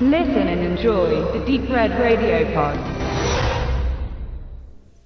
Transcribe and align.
Listen 0.00 0.48
and 0.48 0.60
enjoy 0.60 1.22
the 1.32 1.38
Deep 1.46 1.70
Red 1.70 1.92
Radio 1.92 2.44
Pod. 2.52 2.76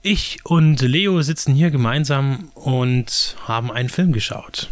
Ich 0.00 0.38
und 0.44 0.80
Leo 0.80 1.20
sitzen 1.20 1.54
hier 1.54 1.70
gemeinsam 1.70 2.50
und 2.54 3.36
haben 3.46 3.70
einen 3.70 3.90
Film 3.90 4.12
geschaut. 4.12 4.70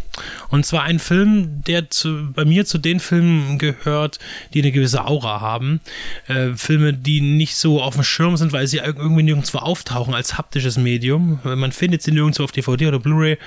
Und 0.49 0.65
zwar 0.65 0.83
ein 0.85 0.99
Film, 0.99 1.63
der 1.67 1.91
zu, 1.91 2.33
bei 2.33 2.45
mir 2.45 2.65
zu 2.65 2.79
den 2.79 3.01
Filmen 3.01 3.59
gehört, 3.59 4.19
die 4.55 4.63
eine 4.63 4.73
gewisse 4.73 5.05
Aura 5.05 5.41
haben. 5.41 5.81
Äh, 6.29 6.55
Filme, 6.55 6.93
die 6.93 7.21
nicht 7.21 7.57
so 7.57 7.83
auf 7.83 7.95
dem 7.95 8.05
Schirm 8.05 8.37
sind, 8.37 8.53
weil 8.53 8.67
sie 8.67 8.79
irgendwie 8.79 9.23
nirgendwo 9.23 9.59
auftauchen 9.59 10.15
als 10.15 10.39
haptisches 10.39 10.77
Medium. 10.77 11.41
Man 11.45 11.73
findet 11.73 12.03
sie 12.03 12.13
nirgendwo 12.13 12.45
auf 12.45 12.53
DVD 12.53 12.89
oder 12.89 12.99
Blu-ray. 12.99 13.39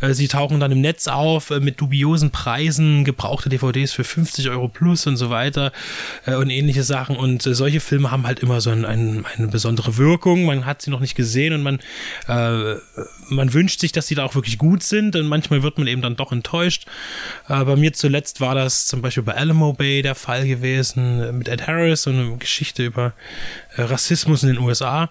Äh, 0.00 0.14
sie 0.14 0.28
tauchen 0.28 0.60
dann 0.60 0.72
im 0.72 0.80
Netz 0.80 1.08
auf 1.08 1.50
äh, 1.50 1.60
mit 1.60 1.80
dubiosen 1.80 2.30
Preisen, 2.30 3.04
gebrauchte 3.04 3.48
DVDs 3.48 3.92
für 3.92 4.04
50 4.04 4.50
Euro 4.50 4.68
plus 4.68 5.06
und 5.06 5.16
so 5.16 5.30
weiter 5.30 5.72
äh, 6.26 6.34
und 6.34 6.50
ähnliche 6.50 6.82
Sachen. 6.82 7.16
Und 7.16 7.46
äh, 7.46 7.54
solche 7.54 7.80
Filme 7.80 8.10
haben 8.10 8.26
halt 8.26 8.40
immer 8.40 8.60
so 8.60 8.70
ein, 8.70 8.84
ein, 8.84 9.24
eine 9.36 9.48
besondere 9.48 9.96
Wirkung. 9.96 10.44
Man 10.44 10.66
hat 10.66 10.82
sie 10.82 10.90
noch 10.90 11.00
nicht 11.00 11.14
gesehen 11.14 11.54
und 11.54 11.62
man, 11.62 11.78
äh, 12.28 12.76
man 13.28 13.52
wünscht 13.52 13.80
sich, 13.80 13.92
dass 13.92 14.06
sie 14.06 14.14
da 14.14 14.24
auch 14.24 14.34
wirklich 14.34 14.58
gut 14.58 14.82
sind. 14.82 15.16
Und 15.16 15.26
manchmal 15.26 15.62
wird 15.62 15.78
man 15.78 15.86
eben 15.86 16.02
dann 16.02 16.16
doch 16.18 16.32
enttäuscht. 16.32 16.86
Äh, 17.48 17.64
bei 17.64 17.76
mir 17.76 17.92
zuletzt 17.92 18.40
war 18.40 18.54
das 18.54 18.86
zum 18.86 19.02
Beispiel 19.02 19.22
bei 19.22 19.34
Alamo 19.34 19.72
Bay 19.72 20.02
der 20.02 20.14
Fall 20.14 20.46
gewesen 20.46 21.22
äh, 21.22 21.32
mit 21.32 21.48
Ed 21.48 21.66
Harris, 21.66 22.02
so 22.02 22.10
eine 22.10 22.36
Geschichte 22.36 22.84
über 22.84 23.12
äh, 23.76 23.82
Rassismus 23.82 24.42
in 24.42 24.50
den 24.50 24.58
USA, 24.58 25.10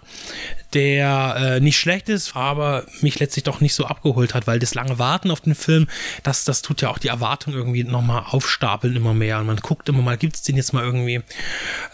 der 0.73 1.35
äh, 1.38 1.59
nicht 1.59 1.80
schlecht 1.80 2.09
ist, 2.09 2.35
aber 2.35 2.85
mich 3.02 3.20
letztlich 3.20 3.44
doch 3.44 3.62
nicht 3.62 3.73
so 3.73 3.85
abgeholt 3.85 4.34
hat, 4.34 4.48
weil 4.48 4.59
das 4.59 4.76
lange 4.76 4.99
Warten 4.99 5.31
auf 5.31 5.41
den 5.41 5.55
Film, 5.55 5.88
das, 6.23 6.43
das 6.43 6.62
tut 6.62 6.81
ja 6.81 6.90
auch 6.90 6.98
die 6.98 7.07
Erwartung 7.07 7.53
irgendwie 7.53 7.84
nochmal 7.84 8.23
aufstapeln 8.27 8.95
immer 8.95 9.13
mehr. 9.13 9.40
Und 9.40 9.48
man 9.48 9.57
guckt 9.57 9.88
immer 9.88 10.01
mal, 10.01 10.18
gibt 10.18 10.35
es 10.35 10.41
den 10.41 10.57
jetzt 10.57 10.73
mal 10.73 10.84
irgendwie? 10.84 11.21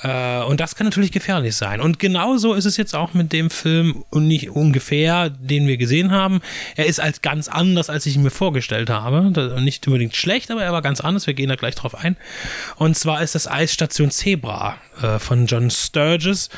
Äh, 0.01 0.44
und 0.44 0.59
das 0.59 0.75
kann 0.75 0.88
natürlich 0.88 1.11
gefährlich 1.11 1.55
sein. 1.55 1.81
Und 1.81 1.99
genauso 1.99 2.53
ist 2.53 2.66
es 2.66 2.77
jetzt 2.77 2.95
auch 2.95 3.13
mit 3.13 3.31
dem 3.31 3.49
Film 3.49 4.03
und 4.09 4.27
nicht 4.27 4.49
ungefähr, 4.49 5.29
den 5.29 5.67
wir 5.67 5.77
gesehen 5.77 6.11
haben. 6.11 6.41
Er 6.75 6.88
ist 6.88 6.99
als 6.99 7.21
ganz 7.21 7.47
anders, 7.47 7.89
als 7.89 8.05
ich 8.05 8.16
ihn 8.16 8.23
mir 8.23 8.31
vorgestellt 8.31 8.89
habe, 8.89 9.61
nicht 9.61 9.85
unbedingt 9.88 10.16
schlecht, 10.16 10.49
aber 10.49 10.63
er 10.63 10.73
war 10.73 10.81
ganz 10.81 11.01
anders, 11.01 11.27
wir 11.27 11.33
gehen 11.33 11.49
da 11.49 11.55
gleich 11.55 11.75
drauf 11.75 11.95
ein. 11.95 12.17
Und 12.75 12.97
zwar 12.97 13.21
ist 13.21 13.35
das 13.35 13.47
Eisstation 13.47 14.09
Zebra 14.09 14.77
äh, 15.01 15.19
von 15.19 15.45
John 15.45 15.69
Sturges 15.69 16.49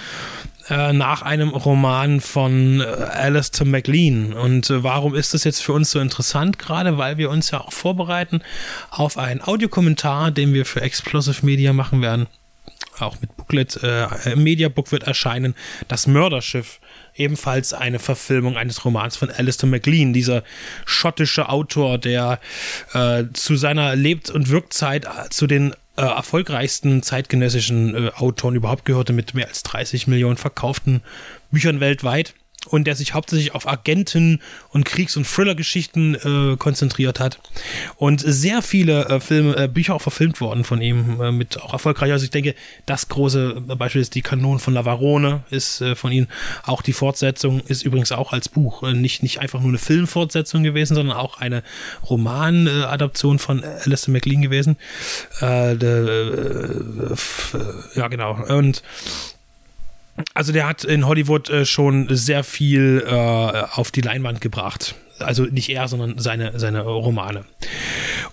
äh, 0.69 0.93
nach 0.93 1.21
einem 1.21 1.49
Roman 1.49 2.21
von 2.21 2.81
äh, 2.81 2.83
Alistair 2.83 3.67
MacLean. 3.67 4.33
Und 4.33 4.69
äh, 4.69 4.83
warum 4.83 5.13
ist 5.13 5.33
das 5.33 5.43
jetzt 5.43 5.61
für 5.61 5.73
uns 5.73 5.91
so 5.91 5.99
interessant? 5.99 6.57
Gerade 6.57 6.97
weil 6.97 7.17
wir 7.17 7.29
uns 7.29 7.51
ja 7.51 7.61
auch 7.61 7.71
vorbereiten 7.71 8.41
auf 8.89 9.17
einen 9.17 9.41
Audiokommentar, 9.41 10.31
den 10.31 10.53
wir 10.53 10.65
für 10.65 10.81
Explosive 10.81 11.45
Media 11.45 11.73
machen 11.73 12.01
werden. 12.01 12.27
Auch 12.99 13.19
mit 13.21 13.35
Booklet, 13.35 13.79
äh, 13.83 14.35
Mediabook 14.35 14.91
wird 14.91 15.03
erscheinen. 15.03 15.53
Das 15.87 16.07
Mörderschiff 16.07 16.79
ebenfalls 17.15 17.73
eine 17.73 17.99
Verfilmung 17.99 18.57
eines 18.57 18.85
Romans 18.85 19.17
von 19.17 19.29
Alistair 19.29 19.69
MacLean, 19.69 20.13
dieser 20.13 20.43
schottische 20.85 21.49
Autor, 21.49 21.97
der 21.97 22.39
äh, 22.93 23.25
zu 23.33 23.55
seiner 23.55 23.95
Lebt- 23.95 24.29
und 24.29 24.49
Wirkzeit 24.49 25.07
zu 25.29 25.45
den 25.47 25.73
äh, 25.97 26.01
erfolgreichsten 26.01 27.03
zeitgenössischen 27.03 27.95
äh, 27.95 28.11
Autoren 28.15 28.55
überhaupt 28.55 28.85
gehörte, 28.85 29.13
mit 29.13 29.33
mehr 29.33 29.47
als 29.47 29.63
30 29.63 30.07
Millionen 30.07 30.37
verkauften 30.37 31.01
Büchern 31.51 31.79
weltweit 31.79 32.33
und 32.67 32.85
der 32.85 32.95
sich 32.95 33.13
hauptsächlich 33.13 33.53
auf 33.53 33.67
Agenten 33.67 34.41
und 34.69 34.85
Kriegs- 34.85 35.17
und 35.17 35.25
Thriller-Geschichten 35.27 36.15
äh, 36.15 36.57
konzentriert 36.57 37.19
hat. 37.19 37.39
Und 37.97 38.21
sehr 38.25 38.61
viele 38.61 39.05
äh, 39.05 39.19
Filme, 39.19 39.55
äh, 39.57 39.67
Bücher 39.67 39.95
auch 39.95 40.01
verfilmt 40.01 40.41
worden 40.41 40.63
von 40.63 40.81
ihm, 40.81 41.21
äh, 41.21 41.31
mit 41.31 41.61
auch 41.61 41.73
erfolgreich. 41.73 42.11
Also 42.11 42.25
ich 42.25 42.31
denke, 42.31 42.55
das 42.85 43.07
große 43.07 43.61
Beispiel 43.61 44.01
ist 44.01 44.15
die 44.15 44.21
Kanonen 44.21 44.59
von 44.59 44.73
Lavarone, 44.73 45.43
ist 45.49 45.81
äh, 45.81 45.95
von 45.95 46.11
ihm. 46.11 46.27
Auch 46.63 46.81
die 46.81 46.93
Fortsetzung 46.93 47.61
ist 47.61 47.83
übrigens 47.83 48.11
auch 48.11 48.33
als 48.33 48.49
Buch. 48.49 48.83
Äh, 48.83 48.93
nicht, 48.93 49.23
nicht 49.23 49.39
einfach 49.39 49.59
nur 49.59 49.69
eine 49.69 49.77
Filmfortsetzung 49.77 50.63
gewesen, 50.63 50.95
sondern 50.95 51.17
auch 51.17 51.39
eine 51.39 51.63
Roman-Adaption 52.09 53.39
von 53.39 53.63
Alistair 53.63 54.13
MacLean 54.13 54.41
gewesen. 54.41 54.77
De, 55.41 57.15
ja, 57.95 58.07
genau. 58.07 58.43
Und 58.47 58.83
also 60.33 60.51
der 60.53 60.67
hat 60.67 60.83
in 60.83 61.05
Hollywood 61.05 61.49
äh, 61.49 61.65
schon 61.65 62.07
sehr 62.09 62.43
viel 62.43 63.03
äh, 63.05 63.11
auf 63.11 63.91
die 63.91 64.01
Leinwand 64.01 64.41
gebracht. 64.41 64.95
Also 65.19 65.43
nicht 65.43 65.69
er, 65.69 65.87
sondern 65.87 66.17
seine, 66.17 66.59
seine 66.59 66.81
Romane. 66.81 67.45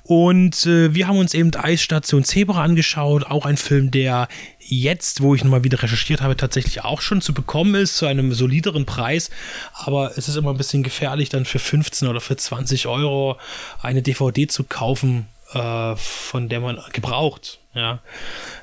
Und 0.02 0.66
äh, 0.66 0.94
wir 0.94 1.06
haben 1.06 1.18
uns 1.18 1.32
eben 1.32 1.54
Eisstation 1.54 2.24
Zebra 2.24 2.62
angeschaut, 2.62 3.24
auch 3.24 3.46
ein 3.46 3.56
Film, 3.56 3.92
der 3.92 4.26
jetzt, 4.58 5.22
wo 5.22 5.34
ich 5.34 5.44
nochmal 5.44 5.64
wieder 5.64 5.80
recherchiert 5.80 6.22
habe, 6.22 6.36
tatsächlich 6.36 6.84
auch 6.84 7.00
schon 7.00 7.20
zu 7.20 7.34
bekommen 7.34 7.76
ist, 7.76 7.96
zu 7.96 8.06
einem 8.06 8.32
solideren 8.32 8.84
Preis. 8.84 9.30
Aber 9.74 10.16
es 10.16 10.28
ist 10.28 10.36
immer 10.36 10.50
ein 10.50 10.56
bisschen 10.56 10.82
gefährlich, 10.82 11.28
dann 11.28 11.44
für 11.44 11.60
15 11.60 12.08
oder 12.08 12.20
für 12.20 12.36
20 12.36 12.88
Euro 12.88 13.36
eine 13.80 14.02
DVD 14.02 14.48
zu 14.48 14.64
kaufen, 14.64 15.26
äh, 15.54 15.96
von 15.96 16.48
der 16.48 16.60
man 16.60 16.78
gebraucht, 16.92 17.58
ja, 17.74 18.00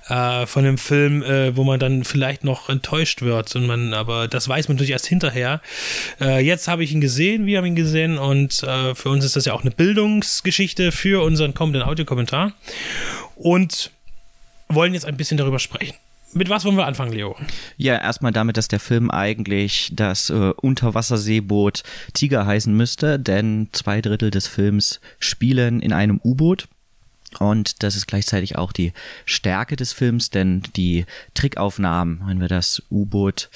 äh, 0.07 0.45
von 0.45 0.66
einem 0.66 0.77
Film, 0.77 1.23
äh, 1.23 1.55
wo 1.55 1.63
man 1.63 1.79
dann 1.79 2.03
vielleicht 2.03 2.44
noch 2.44 2.69
enttäuscht 2.69 3.22
wird 3.22 3.55
und 3.55 3.66
man, 3.66 3.94
aber 3.94 4.27
das 4.27 4.47
weiß 4.47 4.67
man 4.67 4.75
natürlich 4.75 4.91
erst 4.91 5.07
hinterher. 5.07 5.61
Äh, 6.22 6.45
jetzt 6.45 6.67
habe 6.67 6.83
ich 6.83 6.91
ihn 6.91 7.01
gesehen, 7.01 7.45
wir 7.45 7.57
haben 7.57 7.66
ihn 7.66 7.75
gesehen 7.75 8.17
und 8.17 8.63
äh, 8.63 8.94
für 8.95 9.09
uns 9.09 9.25
ist 9.25 9.35
das 9.35 9.45
ja 9.45 9.53
auch 9.53 9.61
eine 9.61 9.72
Bildungsgeschichte 9.72 10.91
für 10.91 11.23
unseren 11.23 11.53
kommenden 11.53 11.83
Audiokommentar 11.83 12.53
und 13.35 13.91
wollen 14.67 14.94
jetzt 14.94 15.06
ein 15.06 15.17
bisschen 15.17 15.38
darüber 15.38 15.59
sprechen. 15.59 15.95
Mit 16.33 16.50
was 16.50 16.63
wollen 16.63 16.77
wir 16.77 16.85
anfangen, 16.85 17.11
Leo? 17.11 17.35
Ja, 17.77 17.95
erstmal 17.95 18.31
damit, 18.31 18.57
dass 18.57 18.67
der 18.67 18.79
Film 18.79 19.09
eigentlich 19.09 19.89
das 19.94 20.29
äh, 20.29 20.51
Unterwasserseeboot 20.56 21.81
Tiger 22.13 22.45
heißen 22.45 22.75
müsste, 22.75 23.17
denn 23.19 23.69
zwei 23.71 24.00
Drittel 24.01 24.29
des 24.29 24.47
Films 24.47 25.00
spielen 25.17 25.81
in 25.81 25.91
einem 25.91 26.21
U-Boot. 26.23 26.67
Und 27.38 27.84
das 27.84 27.95
ist 27.95 28.07
gleichzeitig 28.07 28.57
auch 28.57 28.72
die 28.72 28.91
Stärke 29.25 29.75
des 29.75 29.94
Films, 29.94 30.31
denn 30.31 30.63
die 30.75 31.06
Trickaufnahmen, 31.35 32.22
wenn 32.25 32.41
wir 32.41 32.47
das 32.47 32.81
U-Boot 32.90 33.50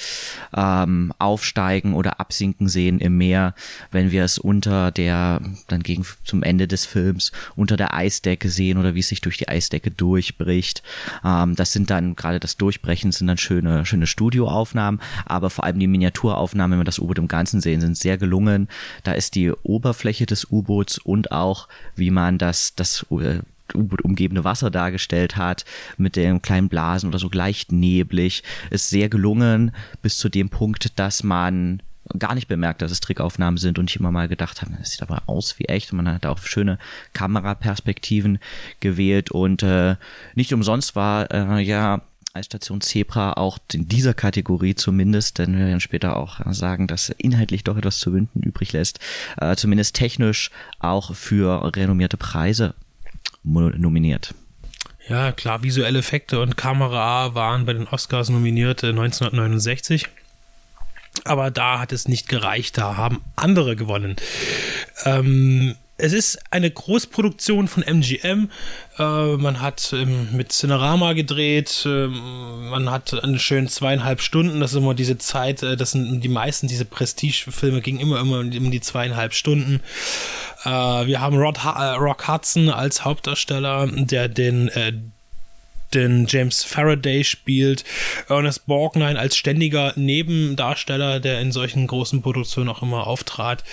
ähm, 0.56 1.12
aufsteigen 1.18 1.96
oder 1.96 2.20
absinken 2.20 2.70
sehen 2.70 3.00
im 3.00 3.18
Meer, 3.18 3.56
wenn 3.92 4.12
wir 4.12 4.24
es 4.24 4.38
unter 4.38 4.92
der, 4.92 5.42
dann 5.68 5.82
gegen 5.82 6.06
zum 6.24 6.44
Ende 6.44 6.68
des 6.68 6.86
Films, 6.86 7.32
unter 7.56 7.76
der 7.76 7.94
Eisdecke 7.96 8.50
sehen 8.50 8.78
oder 8.78 8.94
wie 8.94 9.00
es 9.00 9.08
sich 9.08 9.22
durch 9.22 9.38
die 9.38 9.50
Eisdecke 9.50 9.90
durchbricht, 9.90 10.84
ähm, 11.26 11.56
das 11.56 11.74
sind 11.74 11.90
dann, 11.90 12.16
gerade 12.16 12.40
das 12.40 12.58
Durchbrechen 12.58 13.12
sind 13.12 13.28
dann 13.28 13.38
schöne, 13.38 13.86
schöne 13.86 14.08
Studioaufnahmen, 14.08 15.02
aber 15.26 15.50
vor 15.50 15.64
allem 15.64 15.80
die 15.80 15.88
Miniaturaufnahmen, 15.88 16.74
wenn 16.74 16.82
wir 16.82 16.86
das 16.86 17.00
U-Boot 17.00 17.18
im 17.18 17.28
Ganzen 17.28 17.60
sehen, 17.60 17.82
sind 17.82 17.98
sehr 17.98 18.18
gelungen. 18.18 18.68
Da 19.04 19.14
ist 19.14 19.36
die 19.36 19.52
Oberfläche 19.52 20.26
des 20.26 20.50
U-Boots 20.52 21.00
und 21.00 21.32
auch, 21.32 21.68
wie 21.96 22.12
man 22.12 22.38
das, 22.38 22.76
das 22.76 23.06
äh, 23.12 23.40
umgebende 23.74 24.44
Wasser 24.44 24.70
dargestellt 24.70 25.38
hat, 25.38 25.66
mit 25.98 26.16
den 26.16 26.42
kleinen 26.42 26.70
Blasen 26.70 27.10
oder 27.10 27.20
so 27.20 27.30
leicht 27.32 27.72
neblig, 27.72 28.44
ist 28.70 28.90
sehr 28.90 29.10
gelungen, 29.10 29.72
bis 30.02 30.18
zu 30.18 30.30
dem 30.30 30.50
Punkt, 30.50 31.00
dass 31.00 31.24
man 31.24 31.82
gar 32.18 32.36
nicht 32.36 32.48
bemerkt, 32.48 32.82
dass 32.82 32.92
es 32.92 33.00
Trickaufnahmen 33.00 33.58
sind 33.58 33.80
und 33.80 33.90
ich 33.90 33.96
immer 33.96 34.12
mal 34.12 34.28
gedacht 34.28 34.62
habe, 34.62 34.74
das 34.78 34.92
sieht 34.92 35.02
aber 35.02 35.24
aus 35.28 35.58
wie 35.58 35.66
echt. 35.66 35.92
Und 35.92 35.98
man 35.98 36.14
hat 36.14 36.26
auch 36.26 36.40
schöne 36.40 36.78
Kameraperspektiven 37.14 38.40
gewählt 38.80 39.32
und 39.32 39.64
äh, 39.64 39.96
nicht 40.36 40.54
umsonst 40.54 40.96
war 40.96 41.32
äh, 41.32 41.62
ja 41.62 42.02
als 42.34 42.48
Station 42.48 42.82
Zebra 42.82 43.34
auch 43.34 43.60
in 43.72 43.88
dieser 43.88 44.16
Kategorie 44.16 44.74
zumindest, 44.74 45.38
denn 45.38 45.56
wir 45.56 45.68
werden 45.68 45.80
später 45.80 46.18
auch 46.18 46.40
sagen, 46.52 46.88
dass 46.88 47.10
inhaltlich 47.10 47.64
doch 47.64 47.78
etwas 47.78 48.00
zu 48.00 48.12
wünschen 48.12 48.42
übrig 48.42 48.74
lässt, 48.74 49.00
äh, 49.38 49.56
zumindest 49.56 49.96
technisch 49.96 50.50
auch 50.80 51.14
für 51.14 51.72
renommierte 51.76 52.18
Preise 52.18 52.74
nominiert. 53.44 54.34
Ja, 55.08 55.32
klar, 55.32 55.64
visuelle 55.64 56.00
Effekte 56.00 56.40
und 56.40 56.56
Kamera 56.56 57.36
waren 57.36 57.66
bei 57.66 57.74
den 57.74 57.88
Oscars 57.88 58.30
nominiert 58.30 58.84
1969. 58.84 60.08
Aber 61.26 61.52
da 61.52 61.80
hat 61.80 61.92
es 61.92 62.08
nicht 62.08 62.28
gereicht, 62.28 62.78
da 62.78 62.98
haben 62.98 63.22
andere 63.36 63.76
gewonnen. 63.76 64.16
Ähm, 65.06 65.76
es 65.98 66.12
ist 66.12 66.40
eine 66.50 66.72
Großproduktion 66.72 67.68
von 67.68 67.84
MGM. 67.84 68.50
Äh, 68.98 69.38
man 69.38 69.62
hat 69.62 69.94
ähm, 69.94 70.30
mit 70.36 70.52
Cinerama 70.52 71.14
gedreht. 71.14 71.84
Äh, 71.86 72.08
man 72.08 72.90
hat 72.90 73.14
eine 73.24 73.38
schöne 73.38 73.68
zweieinhalb 73.68 74.22
Stunden. 74.22 74.60
Das 74.60 74.72
ist 74.72 74.78
immer 74.78 74.96
diese 74.96 75.20
Zeit. 75.20 75.62
Äh, 75.62 75.78
das 75.78 75.92
sind 75.92 76.22
die 76.22 76.30
meisten 76.30 76.68
diese 76.68 76.86
Prestige-Filme 76.86 77.82
gingen 77.82 78.00
immer 78.00 78.20
immer 78.20 78.40
um 78.40 78.72
die 78.72 78.82
zweieinhalb 78.82 79.34
Stunden. 79.34 79.82
Äh, 80.66 80.70
wir 80.70 81.22
haben 81.22 81.38
Rod 81.38 81.64
ha 81.64 81.94
äh, 81.94 81.96
Rock 81.98 82.28
Hudson 82.28 82.70
als 82.70 83.06
Hauptdarsteller, 83.06 83.88
der 83.88 84.30
den 84.30 84.70
äh, 84.70 84.94
den 85.94 86.26
James 86.28 86.64
Faraday 86.64 87.24
spielt, 87.24 87.84
Ernest 88.28 88.66
Borgnine 88.66 89.20
als 89.20 89.38
ständiger 89.38 89.94
Nebendarsteller, 89.96 91.20
der 91.20 91.42
in 91.42 91.52
solchen 91.52 91.88
großen 91.88 92.22
Produktionen 92.22 92.70
auch 92.70 92.82
immer 92.82 93.08
auftrat. 93.08 93.64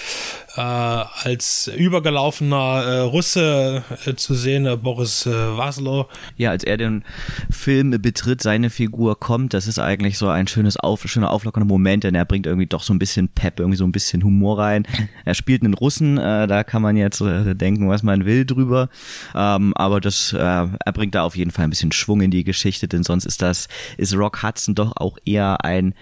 Äh, 0.56 0.60
als 0.60 1.70
übergelaufener 1.74 2.82
äh, 2.84 2.98
Russe 3.00 3.84
äh, 4.04 4.14
zu 4.14 4.34
sehen, 4.34 4.66
äh, 4.66 4.76
Boris 4.76 5.26
äh, 5.26 5.30
Waslow. 5.30 6.08
Ja, 6.36 6.50
als 6.50 6.64
er 6.64 6.76
den 6.76 7.04
Film 7.50 7.90
betritt, 8.02 8.42
seine 8.42 8.70
Figur 8.70 9.18
kommt, 9.18 9.54
das 9.54 9.66
ist 9.66 9.78
eigentlich 9.78 10.18
so 10.18 10.28
ein 10.28 10.46
schönes 10.48 10.76
auf, 10.76 11.02
schöner 11.06 11.30
auflockernder 11.30 11.68
Moment, 11.68 12.04
denn 12.04 12.14
er 12.14 12.24
bringt 12.24 12.46
irgendwie 12.46 12.66
doch 12.66 12.82
so 12.82 12.92
ein 12.92 12.98
bisschen 12.98 13.28
Pep, 13.28 13.60
irgendwie 13.60 13.76
so 13.76 13.84
ein 13.84 13.92
bisschen 13.92 14.24
Humor 14.24 14.58
rein. 14.58 14.86
Er 15.24 15.34
spielt 15.34 15.62
einen 15.62 15.74
Russen, 15.74 16.18
äh, 16.18 16.46
da 16.46 16.64
kann 16.64 16.82
man 16.82 16.96
jetzt 16.96 17.20
äh, 17.20 17.54
denken, 17.54 17.88
was 17.88 18.02
man 18.02 18.24
will 18.24 18.44
drüber, 18.44 18.88
ähm, 19.34 19.72
aber 19.76 20.00
das, 20.00 20.32
er 20.32 20.70
bringt 20.92 21.14
da 21.14 21.22
auf 21.22 21.36
jeden 21.36 21.50
Fall 21.50 21.64
ein 21.64 21.70
bisschen 21.70 21.92
Schwung 21.92 22.20
in 22.20 22.30
die 22.30 22.42
Geschichte, 22.42 22.88
denn 22.88 23.02
sonst 23.02 23.26
ist 23.26 23.42
das, 23.42 23.68
ist 23.96 24.16
Rock 24.16 24.42
Hudson 24.42 24.74
doch 24.74 24.96
auch 24.96 25.18
eher 25.24 25.64
ein 25.64 25.94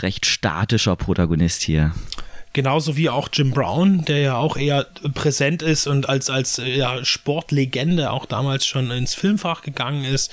recht 0.00 0.26
statischer 0.26 0.96
Protagonist 0.96 1.62
hier. 1.62 1.92
Genauso 2.54 2.96
wie 2.96 3.08
auch 3.08 3.28
Jim 3.32 3.50
Brown, 3.50 4.04
der 4.04 4.18
ja 4.18 4.36
auch 4.36 4.56
eher 4.56 4.86
präsent 5.14 5.62
ist 5.62 5.86
und 5.86 6.08
als, 6.08 6.28
als 6.28 6.60
ja, 6.62 7.02
Sportlegende 7.04 8.10
auch 8.10 8.26
damals 8.26 8.66
schon 8.66 8.90
ins 8.90 9.14
Filmfach 9.14 9.62
gegangen 9.62 10.04
ist, 10.04 10.30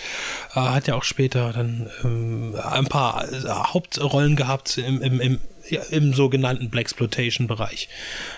äh, 0.54 0.60
hat 0.60 0.88
ja 0.88 0.96
auch 0.96 1.04
später 1.04 1.54
dann 1.54 1.90
ähm, 2.04 2.56
ein 2.62 2.86
paar 2.86 3.24
äh, 3.24 3.48
Hauptrollen 3.48 4.36
gehabt 4.36 4.78
im, 4.78 5.02
im, 5.02 5.22
im, 5.22 5.40
ja, 5.70 5.82
im 5.92 6.14
sogenannten 6.14 6.70
Blaxploitation-Bereich. 6.70 7.88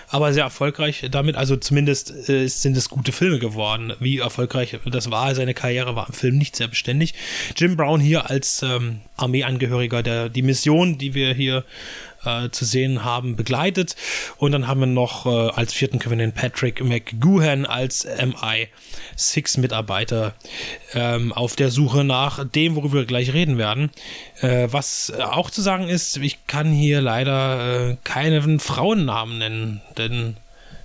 Aber 0.08 0.32
sehr 0.32 0.44
erfolgreich 0.44 1.06
damit, 1.10 1.36
also 1.36 1.56
zumindest 1.56 2.28
äh, 2.28 2.46
sind 2.46 2.76
es 2.76 2.88
gute 2.88 3.10
Filme 3.10 3.38
geworden. 3.38 3.94
Wie 3.98 4.18
erfolgreich 4.18 4.78
das 4.84 5.10
war, 5.10 5.34
seine 5.34 5.54
Karriere 5.54 5.96
war 5.96 6.06
im 6.06 6.14
Film 6.14 6.38
nicht 6.38 6.54
sehr 6.54 6.68
beständig. 6.68 7.14
Jim 7.56 7.76
Brown 7.76 8.00
hier 8.00 8.30
als 8.30 8.62
ähm, 8.62 9.00
Armeeangehöriger, 9.16 10.02
der 10.02 10.28
die 10.28 10.42
Mission, 10.42 10.98
die 10.98 11.14
wir 11.14 11.34
hier 11.34 11.64
äh, 12.24 12.48
zu 12.50 12.64
sehen 12.64 13.04
haben, 13.04 13.36
begleitet. 13.36 13.94
Und 14.36 14.52
dann 14.52 14.68
haben 14.68 14.80
wir 14.80 14.86
noch 14.86 15.26
äh, 15.26 15.50
als 15.54 15.72
vierten 15.72 15.98
können 15.98 16.18
wir 16.18 16.26
den 16.26 16.32
Patrick 16.32 16.82
McGoohan 16.82 17.66
als 17.66 18.06
MI6-Mitarbeiter 18.06 20.34
ähm, 20.94 21.32
auf 21.32 21.56
der 21.56 21.70
Suche 21.70 22.04
nach 22.04 22.46
dem, 22.48 22.76
worüber 22.76 22.98
wir 22.98 23.06
gleich 23.06 23.32
reden 23.32 23.58
werden. 23.58 23.90
Äh, 24.40 24.68
was 24.70 25.12
auch 25.18 25.50
zu 25.50 25.62
sagen 25.62 25.88
ist, 25.88 26.18
ich 26.18 26.46
kann 26.46 26.70
hier 26.72 27.00
leider 27.00 27.90
äh, 27.90 27.96
keinen 28.04 28.60
Frauennamen 28.60 29.38
nennen, 29.38 29.82
denn 29.96 30.36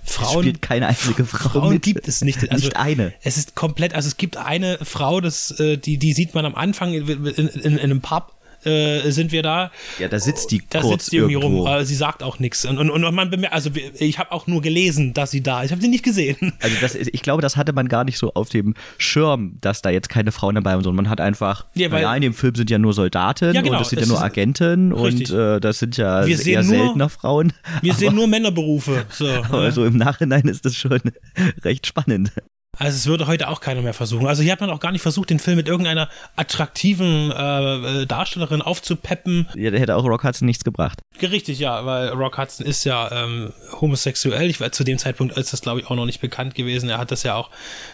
Frauen, 0.08 0.36
Es 0.36 0.40
spielt 0.40 0.62
keine 0.62 0.86
einzige 0.86 1.24
Frau 1.24 1.50
Frauen 1.50 1.74
mit. 1.74 1.82
gibt 1.82 2.08
es 2.08 2.22
nicht. 2.22 2.50
Also, 2.50 2.66
nicht 2.66 2.76
eine. 2.76 3.12
Es 3.22 3.36
ist 3.36 3.54
komplett, 3.54 3.94
also 3.94 4.08
es 4.08 4.16
gibt 4.16 4.36
eine 4.36 4.78
Frau, 4.82 5.20
das, 5.20 5.50
äh, 5.60 5.76
die, 5.76 5.98
die 5.98 6.12
sieht 6.12 6.34
man 6.34 6.46
am 6.46 6.54
Anfang 6.54 6.94
in, 6.94 7.26
in, 7.26 7.48
in 7.48 7.78
einem 7.78 8.00
Pub. 8.00 8.32
Äh, 8.64 9.10
sind 9.10 9.30
wir 9.32 9.42
da? 9.42 9.70
Ja, 9.98 10.08
da 10.08 10.18
sitzt 10.18 10.50
die 10.50 10.62
Da 10.68 10.80
kurz 10.80 10.92
sitzt 11.04 11.12
die 11.12 11.16
irgendwie 11.16 11.34
irgendwo. 11.34 11.58
rum, 11.58 11.66
aber 11.66 11.84
sie 11.84 11.94
sagt 11.94 12.22
auch 12.22 12.38
nichts. 12.38 12.64
Und, 12.64 12.78
und, 12.78 12.90
und 12.90 13.14
man 13.14 13.30
bemerkt, 13.30 13.54
also 13.54 13.70
ich 13.98 14.18
habe 14.18 14.32
auch 14.32 14.46
nur 14.46 14.60
gelesen, 14.62 15.14
dass 15.14 15.30
sie 15.30 15.42
da 15.42 15.60
ist. 15.60 15.66
Ich 15.66 15.72
habe 15.72 15.82
sie 15.82 15.88
nicht 15.88 16.04
gesehen. 16.04 16.36
Also 16.60 16.76
das 16.80 16.94
ich 16.94 17.22
glaube, 17.22 17.40
das 17.40 17.56
hatte 17.56 17.72
man 17.72 17.88
gar 17.88 18.04
nicht 18.04 18.18
so 18.18 18.34
auf 18.34 18.48
dem 18.48 18.74
Schirm, 18.98 19.58
dass 19.60 19.80
da 19.82 19.90
jetzt 19.90 20.08
keine 20.08 20.32
Frauen 20.32 20.56
dabei 20.56 20.72
sind, 20.72 20.82
sondern 20.84 21.04
man 21.04 21.10
hat 21.10 21.20
einfach, 21.20 21.66
Ja, 21.74 21.90
weil- 21.90 22.02
ja, 22.02 22.14
in 22.14 22.22
dem 22.22 22.34
Film 22.34 22.54
sind 22.54 22.68
ja 22.70 22.78
nur 22.78 22.92
Soldaten 22.92 23.54
Ja, 23.54 23.60
genau, 23.62 23.74
und 23.74 23.80
das 23.80 23.90
sind 23.90 24.00
ja 24.00 24.06
nur 24.06 24.20
Agenten 24.22 24.92
Richtig. 24.92 25.30
und 25.32 25.38
äh, 25.38 25.60
das 25.60 25.78
sind 25.78 25.96
ja 25.96 26.26
Wir 26.26 26.32
eher 26.34 26.38
sehen 26.38 26.66
nur- 26.66 26.76
seltener 26.86 27.08
Frauen. 27.08 27.52
Wir 27.82 27.94
sehen 27.94 28.14
nur 28.16 28.26
Männerberufe. 28.26 29.04
So, 29.10 29.26
Also 29.52 29.84
im 29.84 29.96
Nachhinein 29.96 30.42
ist 30.42 30.64
das 30.64 30.74
schon 30.74 31.00
recht 31.64 31.86
spannend. 31.86 32.32
Also 32.78 32.96
es 32.96 33.06
würde 33.06 33.26
heute 33.26 33.48
auch 33.48 33.60
keiner 33.60 33.82
mehr 33.82 33.94
versuchen. 33.94 34.26
Also 34.26 34.42
hier 34.42 34.52
hat 34.52 34.60
man 34.60 34.70
auch 34.70 34.80
gar 34.80 34.92
nicht 34.92 35.02
versucht, 35.02 35.30
den 35.30 35.40
Film 35.40 35.56
mit 35.56 35.68
irgendeiner 35.68 36.08
attraktiven 36.36 37.32
äh, 37.32 38.02
äh, 38.02 38.06
Darstellerin 38.06 38.62
aufzupeppen. 38.62 39.48
Ja, 39.54 39.70
da 39.70 39.78
hätte 39.78 39.96
auch 39.96 40.04
Rock 40.04 40.24
Hudson 40.24 40.46
nichts 40.46 40.62
gebracht. 40.64 41.00
Richtig, 41.20 41.58
ja, 41.58 41.84
weil 41.84 42.10
Rock 42.10 42.38
Hudson 42.38 42.64
ist 42.64 42.84
ja 42.84 43.10
ähm, 43.10 43.52
homosexuell. 43.80 44.48
Ich 44.48 44.60
war 44.60 44.70
zu 44.70 44.84
dem 44.84 44.98
Zeitpunkt 44.98 45.36
ist 45.36 45.52
das, 45.52 45.60
glaube 45.60 45.80
ich, 45.80 45.86
auch 45.86 45.96
noch 45.96 46.06
nicht 46.06 46.20
bekannt 46.20 46.54
gewesen. 46.54 46.88
Er 46.88 46.98
hat 46.98 47.10
das 47.10 47.24
ja 47.24 47.34
auch, 47.34 47.50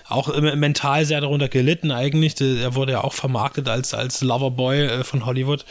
auch 0.09 0.37
mental 0.41 1.07
sehr 1.07 1.21
darunter 1.21 1.49
gelitten 1.49 1.91
eigentlich. 1.91 2.39
Er 2.41 2.75
wurde 2.75 2.93
ja 2.93 3.05
auch 3.05 3.15
vermarktet 3.15 3.69
als, 3.69 3.95
als 3.95 4.23
Loverboy 4.23 4.83
äh, 4.83 5.05
von 5.05 5.25
Hollywood 5.25 5.65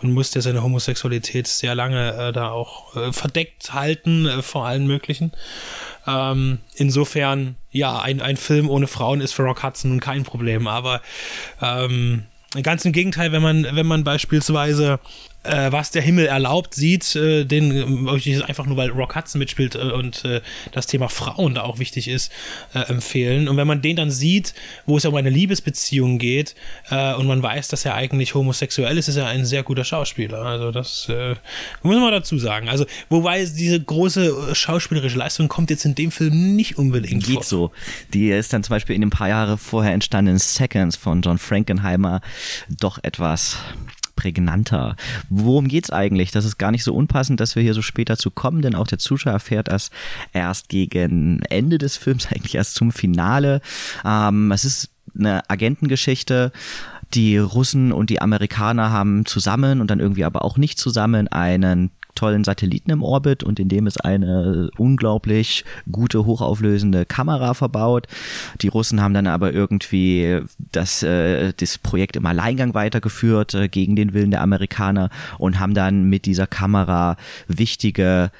und 0.00 0.12
musste 0.12 0.40
seine 0.42 0.62
Homosexualität 0.62 1.48
sehr 1.48 1.74
lange 1.74 2.12
äh, 2.12 2.32
da 2.32 2.50
auch 2.50 2.94
äh, 2.94 3.12
verdeckt 3.12 3.72
halten 3.72 4.26
äh, 4.26 4.42
vor 4.42 4.66
allen 4.66 4.86
möglichen. 4.86 5.32
Ähm, 6.06 6.58
insofern, 6.74 7.56
ja, 7.70 8.00
ein, 8.00 8.20
ein 8.20 8.36
Film 8.36 8.68
ohne 8.70 8.86
Frauen 8.86 9.20
ist 9.20 9.32
für 9.32 9.42
Rock 9.42 9.62
Hudson 9.62 9.90
nun 9.90 10.00
kein 10.00 10.24
Problem, 10.24 10.66
aber 10.66 11.02
ähm, 11.60 12.24
ganz 12.62 12.84
im 12.84 12.92
Gegenteil, 12.92 13.32
wenn 13.32 13.42
man, 13.42 13.66
wenn 13.72 13.86
man 13.86 14.04
beispielsweise 14.04 14.98
äh, 15.42 15.72
was 15.72 15.90
der 15.90 16.02
Himmel 16.02 16.26
erlaubt 16.26 16.74
sieht, 16.74 17.16
äh, 17.16 17.44
den 17.44 17.70
äh, 17.70 17.86
möchte 17.86 18.30
ich 18.30 18.44
einfach 18.44 18.66
nur, 18.66 18.76
weil 18.76 18.90
Rock 18.90 19.16
Hudson 19.16 19.38
mitspielt 19.38 19.74
äh, 19.74 19.78
und 19.78 20.24
äh, 20.24 20.40
das 20.72 20.86
Thema 20.86 21.08
Frauen 21.08 21.54
da 21.54 21.62
auch 21.62 21.78
wichtig 21.78 22.08
ist, 22.08 22.30
äh, 22.74 22.80
empfehlen. 22.80 23.48
Und 23.48 23.56
wenn 23.56 23.66
man 23.66 23.80
den 23.80 23.96
dann 23.96 24.10
sieht, 24.10 24.54
wo 24.86 24.96
es 24.98 25.04
ja 25.04 25.10
um 25.10 25.16
eine 25.16 25.30
Liebesbeziehung 25.30 26.18
geht 26.18 26.54
und 26.90 27.26
man 27.26 27.42
weiß, 27.42 27.68
dass 27.68 27.84
er 27.84 27.94
eigentlich 27.94 28.34
homosexuell 28.34 28.96
ist, 28.98 29.08
ist 29.08 29.16
er 29.16 29.26
ein 29.26 29.44
sehr 29.44 29.62
guter 29.62 29.84
Schauspieler. 29.84 30.42
Also 30.42 30.70
das 30.70 31.08
muss 31.82 31.96
man 31.96 32.10
dazu 32.10 32.38
sagen. 32.38 32.68
Also 32.68 32.84
wobei 33.08 33.44
diese 33.44 33.80
große 33.80 34.54
schauspielerische 34.54 35.18
Leistung 35.18 35.48
kommt 35.48 35.70
jetzt 35.70 35.84
in 35.84 35.94
dem 35.94 36.10
Film 36.10 36.56
nicht 36.56 36.78
unbedingt 36.78 37.24
vor. 37.24 37.34
Geht 37.34 37.44
so. 37.44 37.70
Die 38.12 38.30
ist 38.30 38.52
dann 38.52 38.62
zum 38.62 38.74
Beispiel 38.74 38.94
in 38.94 39.02
den 39.02 39.10
paar 39.10 39.28
Jahre 39.28 39.58
vorher 39.58 39.92
entstandenen 39.92 40.38
Seconds 40.38 40.96
von 40.96 41.22
John 41.22 41.38
Frankenheimer 41.38 42.20
doch 42.68 42.98
etwas 43.02 43.56
prägnanter. 44.20 44.96
Worum 45.30 45.66
geht's 45.66 45.90
eigentlich? 45.90 46.30
Das 46.30 46.44
ist 46.44 46.58
gar 46.58 46.70
nicht 46.70 46.84
so 46.84 46.94
unpassend, 46.94 47.40
dass 47.40 47.56
wir 47.56 47.62
hier 47.62 47.72
so 47.72 47.80
später 47.80 48.18
zu 48.18 48.30
kommen, 48.30 48.60
denn 48.60 48.74
auch 48.74 48.86
der 48.86 48.98
Zuschauer 48.98 49.32
erfährt 49.32 49.68
das 49.68 49.90
erst 50.34 50.68
gegen 50.68 51.40
Ende 51.48 51.78
des 51.78 51.96
Films, 51.96 52.26
eigentlich 52.30 52.54
erst 52.54 52.74
zum 52.74 52.92
Finale. 52.92 53.62
Ähm, 54.04 54.52
es 54.52 54.66
ist 54.66 54.90
eine 55.18 55.48
Agentengeschichte. 55.48 56.52
Die 57.14 57.38
Russen 57.38 57.92
und 57.92 58.10
die 58.10 58.20
Amerikaner 58.20 58.90
haben 58.90 59.24
zusammen 59.26 59.80
und 59.80 59.90
dann 59.90 59.98
irgendwie 59.98 60.24
aber 60.24 60.44
auch 60.44 60.58
nicht 60.58 60.78
zusammen 60.78 61.26
einen 61.26 61.90
tollen 62.14 62.44
Satelliten 62.44 62.90
im 62.90 63.02
Orbit 63.02 63.42
und 63.42 63.58
in 63.58 63.68
dem 63.68 63.86
ist 63.86 64.04
eine 64.04 64.70
unglaublich 64.76 65.64
gute, 65.90 66.24
hochauflösende 66.24 67.06
Kamera 67.06 67.54
verbaut. 67.54 68.06
Die 68.60 68.68
Russen 68.68 69.00
haben 69.00 69.14
dann 69.14 69.26
aber 69.26 69.52
irgendwie 69.52 70.40
das, 70.72 71.02
äh, 71.02 71.52
das 71.56 71.78
Projekt 71.78 72.16
im 72.16 72.26
Alleingang 72.26 72.74
weitergeführt 72.74 73.54
äh, 73.54 73.68
gegen 73.68 73.96
den 73.96 74.12
Willen 74.12 74.30
der 74.30 74.42
Amerikaner 74.42 75.10
und 75.38 75.58
haben 75.58 75.74
dann 75.74 76.04
mit 76.04 76.26
dieser 76.26 76.46
Kamera 76.46 77.16
wichtige 77.48 78.30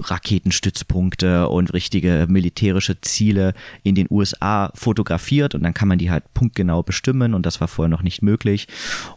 Raketenstützpunkte 0.00 1.48
und 1.48 1.72
richtige 1.72 2.26
militärische 2.28 3.00
Ziele 3.00 3.54
in 3.82 3.94
den 3.94 4.06
USA 4.10 4.70
fotografiert 4.74 5.54
und 5.54 5.62
dann 5.62 5.74
kann 5.74 5.88
man 5.88 5.98
die 5.98 6.10
halt 6.10 6.32
punktgenau 6.34 6.82
bestimmen 6.82 7.34
und 7.34 7.44
das 7.44 7.60
war 7.60 7.68
vorher 7.68 7.90
noch 7.90 8.02
nicht 8.02 8.22
möglich 8.22 8.68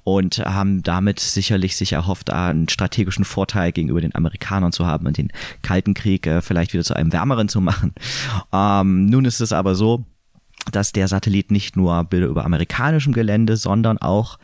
und 0.03 0.39
haben 0.39 0.83
damit 0.83 1.19
sicherlich 1.19 1.75
sich 1.75 1.93
erhofft, 1.93 2.31
einen 2.31 2.69
strategischen 2.69 3.25
Vorteil 3.25 3.71
gegenüber 3.71 4.01
den 4.01 4.15
Amerikanern 4.15 4.71
zu 4.71 4.85
haben 4.85 5.07
und 5.07 5.17
den 5.17 5.31
Kalten 5.61 5.93
Krieg 5.93 6.27
äh, 6.27 6.41
vielleicht 6.41 6.73
wieder 6.73 6.83
zu 6.83 6.95
einem 6.95 7.13
wärmeren 7.13 7.49
zu 7.49 7.61
machen. 7.61 7.93
Ähm, 8.51 9.05
nun 9.05 9.25
ist 9.25 9.39
es 9.39 9.53
aber 9.53 9.75
so, 9.75 10.05
dass 10.71 10.91
der 10.91 11.07
Satellit 11.07 11.51
nicht 11.51 11.75
nur 11.75 12.03
Bilder 12.05 12.27
über 12.27 12.45
amerikanischem 12.45 13.13
Gelände, 13.13 13.55
sondern 13.55 13.97
auch 13.97 14.39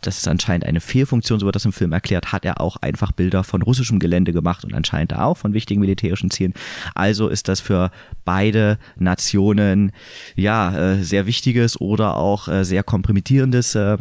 das 0.00 0.18
ist 0.18 0.28
anscheinend 0.28 0.64
eine 0.64 0.80
Fehlfunktion, 0.80 1.40
so 1.40 1.46
wird 1.46 1.56
das 1.56 1.64
im 1.64 1.72
Film 1.72 1.92
erklärt, 1.92 2.32
hat 2.32 2.44
er 2.44 2.60
auch 2.60 2.76
einfach 2.76 3.12
Bilder 3.12 3.42
von 3.42 3.62
russischem 3.62 3.98
Gelände 3.98 4.32
gemacht 4.32 4.64
und 4.64 4.74
anscheinend 4.74 5.14
auch 5.14 5.36
von 5.36 5.54
wichtigen 5.54 5.80
militärischen 5.80 6.30
Zielen. 6.30 6.54
Also 6.94 7.28
ist 7.28 7.48
das 7.48 7.60
für 7.60 7.90
beide 8.24 8.78
Nationen 8.96 9.92
ja 10.36 10.76
äh, 10.76 11.02
sehr 11.02 11.26
wichtiges 11.26 11.80
oder 11.80 12.16
auch 12.16 12.48
äh, 12.48 12.64
sehr 12.64 12.82
kompromittierendes 12.82 13.74
äh, 13.74 13.98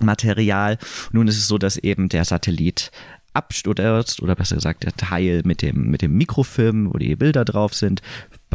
Material. 0.00 0.78
Nun 1.12 1.28
ist 1.28 1.36
es 1.36 1.46
so, 1.46 1.58
dass 1.58 1.76
eben 1.76 2.08
der 2.08 2.24
Satellit 2.24 2.90
abstürzt 3.34 4.22
oder 4.22 4.34
besser 4.34 4.56
gesagt 4.56 4.84
der 4.84 4.94
Teil 4.94 5.42
mit 5.44 5.62
dem 5.62 5.90
mit 5.90 6.02
dem 6.02 6.16
Mikrofilm, 6.16 6.92
wo 6.92 6.98
die 6.98 7.16
Bilder 7.16 7.44
drauf 7.44 7.74
sind, 7.74 8.02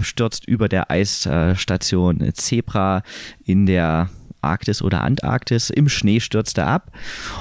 stürzt 0.02 0.48
über 0.48 0.70
der 0.70 0.92
Eisstation 0.92 2.32
Zebra 2.34 3.02
in 3.44 3.66
der 3.66 4.10
Arktis 4.42 4.82
oder 4.82 5.04
Antarktis. 5.04 5.70
Im 5.70 5.90
Schnee 5.90 6.20
stürzt 6.20 6.58
er 6.58 6.68
ab 6.68 6.92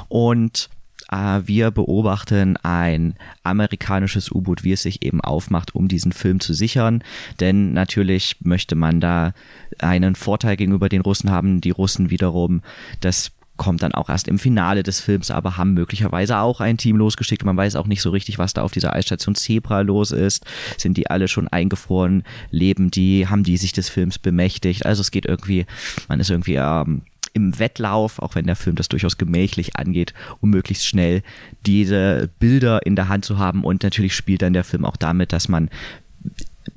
und 0.09 0.69
äh, 1.11 1.41
wir 1.45 1.71
beobachten 1.71 2.57
ein 2.59 3.15
amerikanisches 3.43 4.31
U-Boot, 4.31 4.65
wie 4.65 4.73
es 4.73 4.83
sich 4.83 5.03
eben 5.03 5.21
aufmacht, 5.21 5.75
um 5.75 5.89
diesen 5.89 6.13
Film 6.13 6.41
zu 6.41 6.55
sichern. 6.55 7.03
Denn 7.41 7.73
natürlich 7.73 8.37
möchte 8.41 8.75
man 8.75 9.01
da 9.01 9.33
einen 9.79 10.15
Vorteil 10.15 10.57
gegenüber 10.57 10.89
den 10.89 11.03
Russen 11.03 11.31
haben. 11.31 11.61
Die 11.61 11.71
Russen 11.71 12.11
wiederum, 12.11 12.63
das 13.01 13.33
kommt 13.57 13.83
dann 13.83 13.93
auch 13.93 14.09
erst 14.09 14.29
im 14.29 14.39
Finale 14.39 14.83
des 14.83 15.01
Films, 15.01 15.31
aber 15.31 15.57
haben 15.57 15.75
möglicherweise 15.75 16.39
auch 16.39 16.61
ein 16.61 16.77
Team 16.77 16.97
losgeschickt. 16.97 17.45
Man 17.45 17.57
weiß 17.57 17.77
auch 17.77 17.87
nicht 17.87 18.03
so 18.03 18.11
richtig, 18.11 18.39
was 18.39 18.55
da 18.55 18.63
auf 18.63 18.73
dieser 18.73 18.95
Eisstation 18.95 19.35
Zebra 19.35 19.81
los 19.81 20.11
ist. 20.11 20.45
Sind 20.77 20.97
die 20.97 21.09
alle 21.11 21.29
schon 21.29 21.49
eingefroren? 21.49 22.23
Leben 22.51 22.91
die? 22.91 23.27
Haben 23.29 23.45
die 23.45 23.57
sich 23.57 23.73
des 23.73 23.89
Films 23.89 24.19
bemächtigt? 24.19 24.85
Also 24.85 25.01
es 25.01 25.11
geht 25.11 25.27
irgendwie, 25.27 25.67
man 26.09 26.21
ist 26.21 26.31
irgendwie 26.31 26.57
ähm, 26.57 27.03
im 27.37 27.59
Wettlauf, 27.59 28.19
auch 28.19 28.35
wenn 28.35 28.47
der 28.47 28.57
Film 28.57 28.77
das 28.77 28.89
durchaus 28.89 29.19
gemächlich 29.19 29.77
angeht, 29.77 30.15
um 30.41 30.51
möglichst 30.51 30.87
schnell 30.87 31.23
diese 31.67 32.31
Bilder 32.39 32.85
in 32.87 32.97
der 32.97 33.09
Hand 33.09 33.27
zu 33.27 33.39
haben. 33.39 33.63
Und 33.63 33.83
natürlich 33.83 34.15
spielt 34.15 34.43
dann 34.43 34.55
der 34.55 34.65
Film 34.65 34.85
auch 34.85 34.97
damit, 34.97 35.33
dass 35.33 35.49
man 35.49 35.69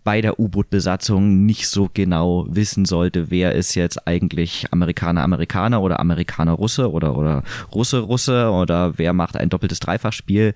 bei 0.04 0.22
der 0.22 0.40
U-Boot-Besatzung 0.40 1.46
nicht 1.46 1.68
so 1.68 1.90
genau 1.94 2.46
wissen 2.50 2.86
sollte, 2.86 3.30
wer 3.32 3.54
ist 3.54 3.76
jetzt 3.76 4.08
eigentlich 4.08 4.68
Amerikaner, 4.72 5.24
Amerikaner 5.24 5.82
oder 5.82 6.00
Amerikaner, 6.00 6.54
Russe 6.54 6.92
oder, 6.92 7.18
oder 7.18 7.44
Russe, 7.74 8.00
Russe 8.00 8.50
oder 8.52 8.98
wer 8.98 9.14
macht 9.14 9.38
ein 9.38 9.50
doppeltes 9.50 9.80
Dreifachspiel. 9.80 10.54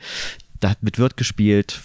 Damit 0.59 0.97
wird 0.97 1.17
gespielt 1.17 1.81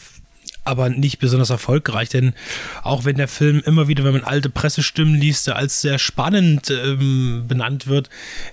aber 0.69 0.90
nicht 0.90 1.19
besonders 1.19 1.49
erfolgreich, 1.49 2.11
denn 2.11 2.35
auch 2.83 3.07
wenn 3.07 3.17
der 3.17 3.26
Film 3.26 3.62
immer 3.64 3.88
wieder, 3.88 4.05
wenn 4.05 4.12
man 4.12 4.25
alte 4.25 4.50
Pressestimmen 4.50 5.14
liest, 5.14 5.49
als 5.49 5.81
sehr 5.81 5.99
spannend 5.99 6.71
ähm, 6.71 7.47
benannt 7.49 7.87
wird, 7.87 8.11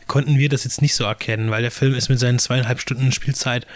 konnten 0.08 0.38
wir 0.38 0.48
das 0.48 0.64
jetzt 0.64 0.82
nicht 0.82 0.96
so 0.96 1.04
erkennen, 1.04 1.52
weil 1.52 1.62
der 1.62 1.72
Film 1.72 1.94
ist 1.94 2.08
mit 2.08 2.20
seinen 2.20 2.40
zweieinhalb 2.40 2.80
Stunden 2.80 3.12
Spielzeit 3.12 3.68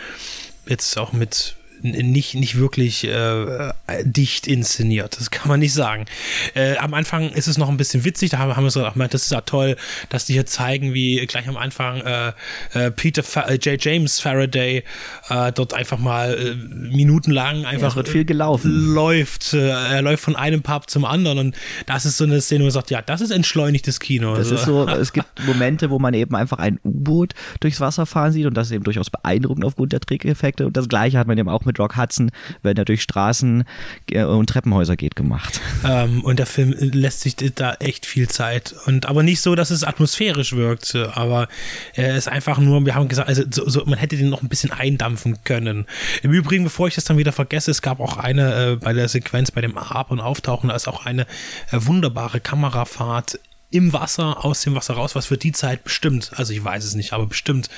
jetzt 0.68 0.98
auch 0.98 1.12
mit 1.12 1.58
nicht, 1.82 2.36
nicht 2.36 2.58
wirklich 2.58 3.06
äh, 3.06 3.72
dicht 4.04 4.48
inszeniert. 4.48 5.18
Das 5.20 5.32
kann 5.32 5.48
man 5.48 5.60
nicht 5.60 5.74
sagen. 5.74 6.06
Äh, 6.54 6.78
am 6.78 6.94
Anfang 6.94 7.30
ist 7.30 7.48
es 7.48 7.58
noch 7.58 7.70
ein 7.70 7.78
bisschen 7.78 8.04
witzig, 8.06 8.32
da 8.32 8.40
haben, 8.40 8.56
haben 8.56 8.64
wir 8.64 8.72
so 8.72 8.82
gedacht, 8.82 9.14
das 9.14 9.24
ist 9.24 9.32
ja 9.32 9.42
toll, 9.42 9.76
dass 10.10 10.26
die 10.26 10.34
hier 10.34 10.46
zeigen, 10.46 10.94
wie 10.94 11.26
gleich 11.26 11.48
am 11.48 11.58
Anfang 11.58 12.02
äh, 12.02 12.32
äh 12.74 12.92
Peter 12.92 13.24
Fa 13.24 13.42
äh, 13.42 13.56
J. 13.56 13.84
James 13.84 14.20
Faraday 14.20 14.84
äh, 15.30 15.52
dort 15.52 15.74
einfach 15.74 15.98
mal 15.98 16.56
minutenlang 16.56 17.66
einfach 17.66 17.96
ja, 17.96 18.04
viel 18.04 18.26
gelaufen. 18.26 18.94
läuft. 18.94 19.54
er 19.54 20.02
läuft 20.02 20.24
von 20.24 20.36
einem 20.36 20.62
Pub 20.62 20.90
zum 20.90 21.06
anderen 21.06 21.40
und 21.40 21.56
das 21.86 22.06
ist 22.06 22.18
so 22.18 22.26
eine 22.26 22.42
Szene, 22.42 22.62
wo 22.62 22.66
man 22.66 22.72
sagt, 22.72 22.92
ja, 22.92 23.02
das 23.02 23.22
ist 23.22 23.32
entschleunigtes 23.32 24.00
Kino. 24.00 24.36
Das 24.36 24.52
ist 24.52 24.66
so, 24.66 24.88
es 24.88 25.14
gibt 25.14 25.28
Momente, 25.46 25.90
wo 25.90 26.00
man 26.00 26.14
eben 26.14 26.36
einfach 26.36 26.60
ein 26.60 26.80
U-Boot 26.84 27.34
durchs 27.60 27.80
Wasser 27.80 28.06
fahren 28.06 28.32
sieht 28.32 28.46
und 28.46 28.56
das 28.56 28.68
ist 28.68 28.74
eben 28.74 28.84
durchaus 28.84 29.10
beeindruckend 29.10 29.66
aufgrund 29.66 29.94
der 29.94 30.02
Trickeffekte 30.02 30.66
und 30.66 30.76
das 30.76 30.90
gleiche 30.90 31.18
hat 31.18 31.28
man 31.28 31.38
eben 31.38 31.50
auch 31.50 31.66
mit 31.66 31.69
Rock 31.78 31.98
Hudson, 31.98 32.32
wenn 32.64 32.78
er 32.78 32.86
durch 32.86 33.02
Straßen 33.04 33.66
äh, 34.12 34.24
und 34.24 34.48
Treppenhäuser 34.48 34.96
geht, 34.96 35.16
gemacht. 35.16 35.62
Ähm, 35.84 36.24
und 36.24 36.40
der 36.40 36.46
Film 36.46 36.74
lässt 36.80 37.22
sich 37.22 37.36
da 37.36 37.74
echt 37.76 38.06
viel 38.06 38.28
Zeit. 38.28 38.74
Und 38.86 39.06
aber 39.06 39.24
nicht 39.24 39.42
so, 39.42 39.56
dass 39.56 39.70
es 39.70 39.84
atmosphärisch 39.84 40.54
wirkt, 40.54 40.96
aber 40.96 41.48
er 41.94 42.16
ist 42.16 42.28
einfach 42.28 42.58
nur, 42.58 42.86
wir 42.86 42.96
haben 42.96 43.08
gesagt, 43.08 43.28
also 43.28 43.44
so, 43.52 43.68
so, 43.70 43.86
man 43.86 44.00
hätte 44.00 44.18
den 44.18 44.30
noch 44.30 44.42
ein 44.42 44.50
bisschen 44.50 44.72
eindampfen 44.72 45.44
können. 45.44 45.86
Im 46.24 46.32
Übrigen, 46.32 46.64
bevor 46.64 46.88
ich 46.88 46.96
das 46.96 47.04
dann 47.04 47.18
wieder 47.18 47.32
vergesse, 47.32 47.72
es 47.72 47.82
gab 47.82 48.00
auch 48.00 48.18
eine 48.18 48.72
äh, 48.72 48.76
bei 48.76 48.94
der 48.94 49.08
Sequenz, 49.08 49.52
bei 49.52 49.62
dem 49.62 49.78
Ab- 49.78 50.12
und 50.12 50.20
Auftauchen, 50.20 50.70
da 50.70 50.76
ist 50.76 50.88
auch 50.88 51.06
eine 51.06 51.24
äh, 51.72 51.80
wunderbare 51.80 52.40
Kamerafahrt 52.40 53.40
im 53.72 53.94
Wasser, 53.94 54.44
aus 54.44 54.62
dem 54.62 54.76
Wasser 54.76 54.96
raus, 54.96 55.16
was 55.16 55.28
für 55.28 55.38
die 55.38 55.52
Zeit 55.52 55.84
bestimmt, 55.84 56.32
also 56.36 56.54
ich 56.54 56.64
weiß 56.64 56.84
es 56.84 56.96
nicht, 56.96 57.14
aber 57.14 57.28
bestimmt 57.28 57.70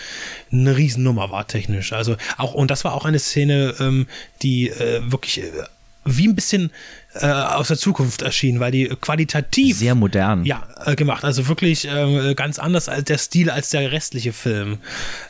eine 0.52 0.78
Riesennummer 0.78 1.32
war 1.32 1.48
technisch. 1.48 1.92
Also 1.94 2.16
auch, 2.38 2.54
und 2.54 2.72
das 2.72 2.86
war 2.86 2.94
auch 2.94 3.06
eine 3.06 3.20
Szene, 3.20 3.76
ähm, 3.80 4.08
die 4.42 4.70
äh, 4.70 5.02
wirklich 5.12 5.40
äh, 5.44 5.52
wie 6.04 6.28
ein 6.28 6.36
bisschen 6.36 6.72
äh, 7.14 7.28
aus 7.28 7.68
der 7.68 7.78
Zukunft 7.78 8.22
erschienen, 8.22 8.60
weil 8.60 8.72
die 8.72 8.88
qualitativ 8.88 9.78
sehr 9.78 9.96
modern 9.96 10.46
ja 10.46 10.68
äh, 10.86 10.96
gemacht, 10.96 11.24
also 11.24 11.48
wirklich 11.48 11.88
äh, 11.88 12.34
ganz 12.36 12.58
anders 12.58 12.90
als 12.90 13.04
der 13.06 13.18
Stil 13.18 13.50
als 13.50 13.70
der 13.70 13.92
restliche 13.92 14.34
Film. 14.34 14.80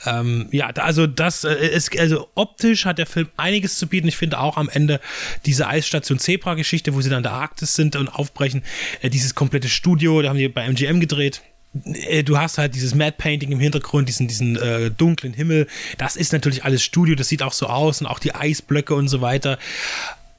Ähm, 0.06 0.48
ja, 0.52 0.68
also 0.68 1.08
das 1.08 1.44
äh, 1.44 1.54
ist 1.68 1.98
also 2.00 2.30
optisch 2.36 2.86
hat 2.86 3.00
der 3.00 3.08
Film 3.08 3.30
einiges 3.36 3.78
zu 3.78 3.88
bieten. 3.88 4.08
Ich 4.08 4.18
finde 4.18 4.40
auch 4.40 4.58
am 4.58 4.70
Ende 4.70 5.02
diese 5.46 5.68
Eisstation 5.68 6.20
Zebra 6.20 6.54
Geschichte, 6.54 6.94
wo 6.94 7.02
sie 7.02 7.10
dann 7.10 7.20
in 7.20 7.24
der 7.24 7.34
Arktis 7.34 7.76
sind 7.76 7.96
und 7.96 8.08
aufbrechen, 8.08 8.64
äh, 9.02 9.10
dieses 9.10 9.36
komplette 9.36 9.70
Studio, 9.70 10.22
da 10.22 10.30
haben 10.30 10.38
die 10.38 10.48
bei 10.48 10.66
MGM 10.66 11.00
gedreht 11.00 11.42
äh, 11.74 12.24
du 12.24 12.38
hast 12.38 12.58
halt 12.58 12.76
dieses 12.76 12.96
Mad 12.96 13.16
Painting 13.18 13.52
im 13.52 13.60
Hintergrund, 13.60 14.10
diesen, 14.10 14.28
diesen 14.28 14.58
äh, 14.58 14.92
dunklen 14.92 15.34
Himmel. 15.34 15.68
Das 15.98 16.16
ist 16.16 16.34
natürlich 16.34 16.64
alles 16.64 16.84
Studio, 16.84 17.16
das 17.16 17.30
sieht 17.30 17.44
auch 17.44 17.54
so 17.54 17.68
aus 17.68 18.02
und 18.02 18.08
auch 18.08 18.20
die 18.20 18.36
Eisblöcke 18.36 18.94
und 18.94 19.08
so 19.08 19.22
weiter 19.22 19.58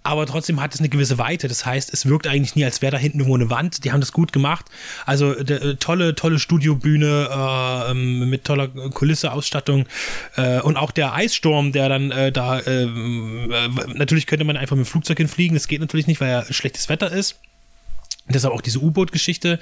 aber 0.03 0.27
trotzdem 0.27 0.61
hat 0.61 0.75
es 0.75 0.81
eine 0.81 0.89
gewisse 0.89 1.19
Weite. 1.19 1.49
Das 1.49 1.65
heißt, 1.65 1.93
es 1.93 2.07
wirkt 2.07 2.27
eigentlich 2.27 2.57
nie, 2.57 2.65
als 2.65 2.83
wäre 2.83 2.93
da 2.93 2.99
hinten 2.99 3.21
irgendwo 3.21 3.37
eine 3.37 3.51
Wand. 3.51 3.85
Die 3.85 3.93
haben 3.93 4.01
das 4.01 4.13
gut 4.13 4.33
gemacht. 4.33 4.67
Also 5.07 5.33
äh, 5.33 5.77
tolle, 5.77 6.15
tolle 6.15 6.39
Studiobühne 6.39 7.29
äh, 7.31 7.91
ähm, 7.91 8.29
mit 8.29 8.45
toller 8.45 8.69
Kulisse, 8.69 9.33
Ausstattung 9.33 9.87
äh, 10.37 10.61
und 10.61 10.77
auch 10.77 10.91
der 10.91 11.15
Eissturm, 11.15 11.73
der 11.73 11.89
dann 11.89 12.11
äh, 12.11 12.33
da 12.33 12.59
äh, 12.59 12.85
äh, 12.85 13.69
natürlich 13.95 14.27
könnte 14.27 14.45
man 14.45 14.57
einfach 14.57 14.77
mit 14.77 14.87
dem 14.87 14.91
Flugzeug 14.91 15.19
hinfliegen. 15.19 15.55
Das 15.55 15.69
geht 15.69 15.81
natürlich 15.81 16.07
nicht, 16.07 16.21
weil 16.21 16.31
ja 16.31 16.45
schlechtes 16.53 16.89
Wetter 16.89 17.13
ist. 17.13 17.39
Deshalb 18.29 18.55
auch 18.55 18.61
diese 18.61 18.81
U-Boot-Geschichte. 18.81 19.59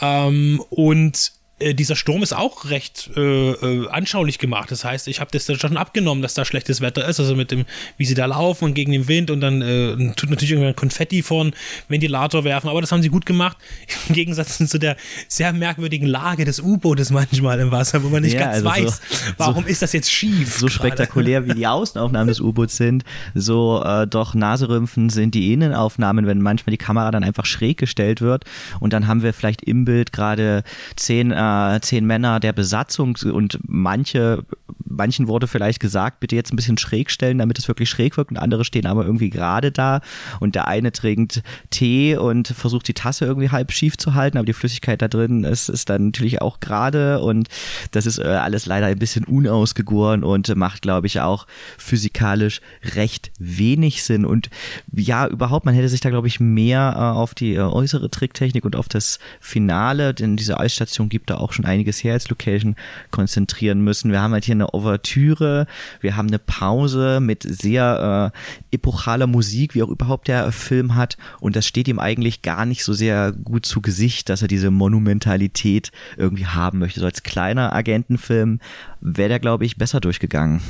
Ähm, 0.00 0.62
und 0.70 1.32
äh, 1.60 1.74
dieser 1.74 1.94
Sturm 1.94 2.22
ist 2.22 2.32
auch 2.32 2.68
recht 2.70 3.10
äh, 3.16 3.50
äh, 3.52 3.88
anschaulich 3.88 4.38
gemacht. 4.38 4.70
Das 4.72 4.84
heißt, 4.84 5.06
ich 5.06 5.20
habe 5.20 5.30
das 5.30 5.46
dann 5.46 5.56
schon 5.56 5.76
abgenommen, 5.76 6.20
dass 6.20 6.34
da 6.34 6.44
schlechtes 6.44 6.80
Wetter 6.80 7.06
ist. 7.08 7.20
Also 7.20 7.36
mit 7.36 7.52
dem, 7.52 7.64
wie 7.96 8.04
sie 8.04 8.14
da 8.14 8.26
laufen 8.26 8.64
und 8.64 8.74
gegen 8.74 8.90
den 8.90 9.06
Wind 9.06 9.30
und 9.30 9.40
dann 9.40 9.62
äh, 9.62 10.14
tut 10.14 10.30
natürlich 10.30 10.50
irgendwann 10.50 10.74
Konfetti 10.74 11.22
vor 11.22 11.44
den 11.44 11.54
Ventilator 11.88 12.42
werfen. 12.42 12.68
Aber 12.68 12.80
das 12.80 12.90
haben 12.90 13.02
sie 13.02 13.08
gut 13.08 13.24
gemacht. 13.24 13.56
Im 14.08 14.14
Gegensatz 14.14 14.58
zu 14.58 14.78
der 14.78 14.96
sehr 15.28 15.52
merkwürdigen 15.52 16.06
Lage 16.06 16.44
des 16.44 16.60
U-Bootes 16.60 17.10
manchmal 17.10 17.60
im 17.60 17.70
Wasser, 17.70 18.02
wo 18.02 18.08
man 18.08 18.22
nicht 18.22 18.34
ja, 18.34 18.40
ganz 18.40 18.54
also 18.56 18.66
weiß, 18.66 19.00
so, 19.08 19.32
warum 19.36 19.64
so, 19.64 19.70
ist 19.70 19.82
das 19.82 19.92
jetzt 19.92 20.10
schief. 20.10 20.58
So 20.58 20.68
spektakulär 20.68 21.46
wie 21.46 21.54
die 21.54 21.66
Außenaufnahmen 21.66 22.28
des 22.28 22.40
U-Boots 22.40 22.76
sind, 22.76 23.04
so 23.34 23.82
äh, 23.84 24.06
doch 24.06 24.34
Naserümpfen 24.34 25.08
sind 25.08 25.34
die 25.34 25.52
Innenaufnahmen, 25.52 26.26
wenn 26.26 26.40
manchmal 26.40 26.72
die 26.72 26.78
Kamera 26.78 27.10
dann 27.10 27.22
einfach 27.22 27.46
schräg 27.46 27.78
gestellt 27.78 28.20
wird 28.20 28.44
und 28.80 28.92
dann 28.92 29.06
haben 29.06 29.22
wir 29.22 29.32
vielleicht 29.32 29.62
im 29.62 29.84
Bild 29.84 30.12
gerade 30.12 30.64
zehn 30.96 31.30
äh, 31.44 31.80
zehn 31.80 32.04
Männer 32.06 32.40
der 32.40 32.52
Besatzung 32.52 33.16
und 33.24 33.58
manche, 33.66 34.44
manchen 34.84 35.28
wurde 35.28 35.46
vielleicht 35.46 35.80
gesagt, 35.80 36.20
bitte 36.20 36.36
jetzt 36.36 36.52
ein 36.52 36.56
bisschen 36.56 36.78
schräg 36.78 37.10
stellen, 37.10 37.38
damit 37.38 37.58
es 37.58 37.68
wirklich 37.68 37.88
schräg 37.90 38.16
wirkt. 38.16 38.30
Und 38.30 38.38
andere 38.38 38.64
stehen 38.64 38.86
aber 38.86 39.04
irgendwie 39.04 39.30
gerade 39.30 39.72
da. 39.72 40.00
Und 40.40 40.54
der 40.54 40.68
eine 40.68 40.92
trinkt 40.92 41.42
Tee 41.70 42.16
und 42.16 42.48
versucht 42.48 42.88
die 42.88 42.94
Tasse 42.94 43.24
irgendwie 43.24 43.50
halb 43.50 43.72
schief 43.72 43.96
zu 43.96 44.14
halten, 44.14 44.38
aber 44.38 44.46
die 44.46 44.52
Flüssigkeit 44.52 45.02
da 45.02 45.08
drin 45.08 45.44
ist, 45.44 45.68
ist 45.68 45.90
dann 45.90 46.06
natürlich 46.06 46.40
auch 46.40 46.60
gerade. 46.60 47.20
Und 47.20 47.48
das 47.90 48.06
ist 48.06 48.18
äh, 48.18 48.24
alles 48.24 48.66
leider 48.66 48.86
ein 48.86 48.98
bisschen 48.98 49.24
unausgegoren 49.24 50.24
und 50.24 50.54
macht, 50.56 50.82
glaube 50.82 51.06
ich, 51.06 51.20
auch 51.20 51.46
physikalisch 51.78 52.60
recht 52.94 53.32
wenig 53.38 54.04
Sinn. 54.04 54.24
Und 54.24 54.50
ja, 54.92 55.26
überhaupt, 55.26 55.66
man 55.66 55.74
hätte 55.74 55.88
sich 55.88 56.00
da, 56.00 56.10
glaube 56.10 56.28
ich, 56.28 56.40
mehr 56.40 56.94
äh, 56.96 57.00
auf 57.00 57.34
die 57.34 57.54
äh, 57.54 57.60
äußere 57.60 58.10
Tricktechnik 58.10 58.64
und 58.64 58.76
auf 58.76 58.88
das 58.88 59.18
Finale, 59.40 60.14
denn 60.14 60.36
diese 60.36 60.58
Eisstation 60.58 61.08
gibt 61.08 61.30
da 61.30 61.33
da 61.34 61.40
auch 61.40 61.52
schon 61.52 61.64
einiges 61.64 62.02
her 62.02 62.14
als 62.14 62.28
Location 62.28 62.76
konzentrieren 63.10 63.82
müssen. 63.82 64.10
Wir 64.10 64.20
haben 64.20 64.32
halt 64.32 64.44
hier 64.44 64.54
eine 64.54 64.72
Ouvertüre, 64.72 65.66
wir 66.00 66.16
haben 66.16 66.28
eine 66.28 66.38
Pause 66.38 67.20
mit 67.20 67.42
sehr 67.42 68.32
äh, 68.34 68.74
epochaler 68.74 69.26
Musik, 69.26 69.74
wie 69.74 69.82
auch 69.82 69.88
überhaupt 69.88 70.28
der 70.28 70.50
Film 70.52 70.94
hat. 70.94 71.16
Und 71.40 71.56
das 71.56 71.66
steht 71.66 71.88
ihm 71.88 71.98
eigentlich 71.98 72.42
gar 72.42 72.66
nicht 72.66 72.84
so 72.84 72.92
sehr 72.92 73.32
gut 73.32 73.66
zu 73.66 73.80
Gesicht, 73.80 74.28
dass 74.28 74.42
er 74.42 74.48
diese 74.48 74.70
Monumentalität 74.70 75.90
irgendwie 76.16 76.46
haben 76.46 76.78
möchte. 76.78 77.00
So 77.00 77.06
als 77.06 77.22
kleiner 77.22 77.72
Agentenfilm 77.72 78.60
wäre 79.00 79.28
der, 79.28 79.40
glaube 79.40 79.64
ich, 79.64 79.76
besser 79.76 80.00
durchgegangen. 80.00 80.60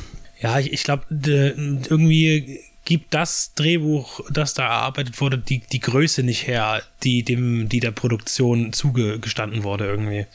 Ja, 0.40 0.58
ich, 0.58 0.72
ich 0.72 0.84
glaube, 0.84 1.04
irgendwie 1.10 2.60
gibt 2.84 3.14
das 3.14 3.54
Drehbuch, 3.54 4.20
das 4.30 4.54
da 4.54 4.64
erarbeitet 4.64 5.20
wurde, 5.20 5.38
die, 5.38 5.60
die 5.60 5.80
Größe 5.80 6.22
nicht 6.22 6.46
her, 6.46 6.82
die 7.02 7.22
dem, 7.22 7.68
die 7.68 7.80
der 7.80 7.92
Produktion 7.92 8.72
zugestanden 8.72 9.62
wurde 9.62 9.86
irgendwie. 9.86 10.26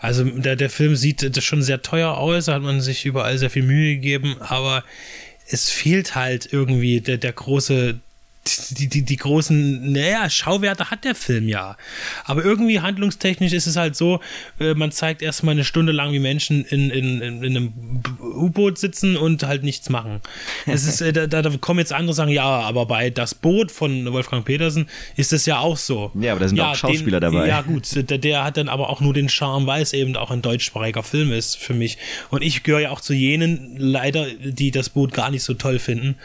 Also 0.00 0.24
der, 0.24 0.56
der 0.56 0.70
Film 0.70 0.96
sieht 0.96 1.36
das 1.36 1.44
schon 1.44 1.62
sehr 1.62 1.82
teuer 1.82 2.16
aus, 2.16 2.46
da 2.46 2.54
hat 2.54 2.62
man 2.62 2.80
sich 2.80 3.06
überall 3.06 3.38
sehr 3.38 3.50
viel 3.50 3.64
Mühe 3.64 3.96
gegeben, 3.96 4.36
aber 4.40 4.84
es 5.48 5.70
fehlt 5.70 6.14
halt 6.14 6.52
irgendwie 6.52 7.00
der, 7.00 7.18
der 7.18 7.32
große 7.32 7.98
die, 8.70 8.88
die, 8.88 9.02
die 9.02 9.16
großen, 9.16 9.92
naja, 9.92 10.30
Schauwerte 10.30 10.90
hat 10.90 11.04
der 11.04 11.14
Film 11.14 11.48
ja. 11.48 11.76
Aber 12.24 12.42
irgendwie 12.42 12.80
handlungstechnisch 12.80 13.52
ist 13.52 13.66
es 13.66 13.76
halt 13.76 13.96
so, 13.96 14.20
äh, 14.58 14.74
man 14.74 14.92
zeigt 14.92 15.20
erstmal 15.20 15.52
eine 15.52 15.64
Stunde 15.64 15.92
lang, 15.92 16.12
wie 16.12 16.18
Menschen 16.18 16.64
in, 16.64 16.90
in, 16.90 17.20
in, 17.20 17.42
in 17.42 17.56
einem 17.56 17.72
U-Boot 18.20 18.78
sitzen 18.78 19.16
und 19.16 19.42
halt 19.42 19.62
nichts 19.62 19.90
machen. 19.90 20.20
Es 20.66 20.84
ist, 20.86 21.00
äh, 21.02 21.12
da, 21.12 21.26
da 21.26 21.50
kommen 21.58 21.80
jetzt 21.80 21.92
andere 21.92 22.14
sagen, 22.14 22.30
ja, 22.30 22.44
aber 22.44 22.86
bei 22.86 23.10
Das 23.10 23.34
Boot 23.34 23.70
von 23.70 24.10
Wolfgang 24.12 24.44
Petersen 24.44 24.88
ist 25.16 25.32
es 25.32 25.44
ja 25.44 25.58
auch 25.58 25.76
so. 25.76 26.10
Ja, 26.14 26.32
aber 26.32 26.40
da 26.40 26.48
sind 26.48 26.56
ja, 26.56 26.70
auch 26.70 26.74
Schauspieler 26.74 27.20
den, 27.20 27.32
dabei. 27.32 27.46
Ja, 27.46 27.60
gut, 27.60 27.94
der, 27.94 28.18
der 28.18 28.44
hat 28.44 28.56
dann 28.56 28.68
aber 28.68 28.88
auch 28.88 29.00
nur 29.00 29.12
den 29.12 29.28
Charme, 29.28 29.66
weil 29.66 29.82
es 29.82 29.92
eben 29.92 30.16
auch 30.16 30.30
ein 30.30 30.40
deutschsprachiger 30.40 31.02
Film 31.02 31.32
ist 31.32 31.56
für 31.56 31.74
mich. 31.74 31.98
Und 32.30 32.42
ich 32.42 32.62
gehöre 32.62 32.80
ja 32.80 32.90
auch 32.90 33.02
zu 33.02 33.12
jenen, 33.12 33.76
leider, 33.76 34.26
die 34.30 34.70
das 34.70 34.88
Boot 34.88 35.12
gar 35.12 35.30
nicht 35.30 35.42
so 35.42 35.54
toll 35.54 35.78
finden. 35.78 36.16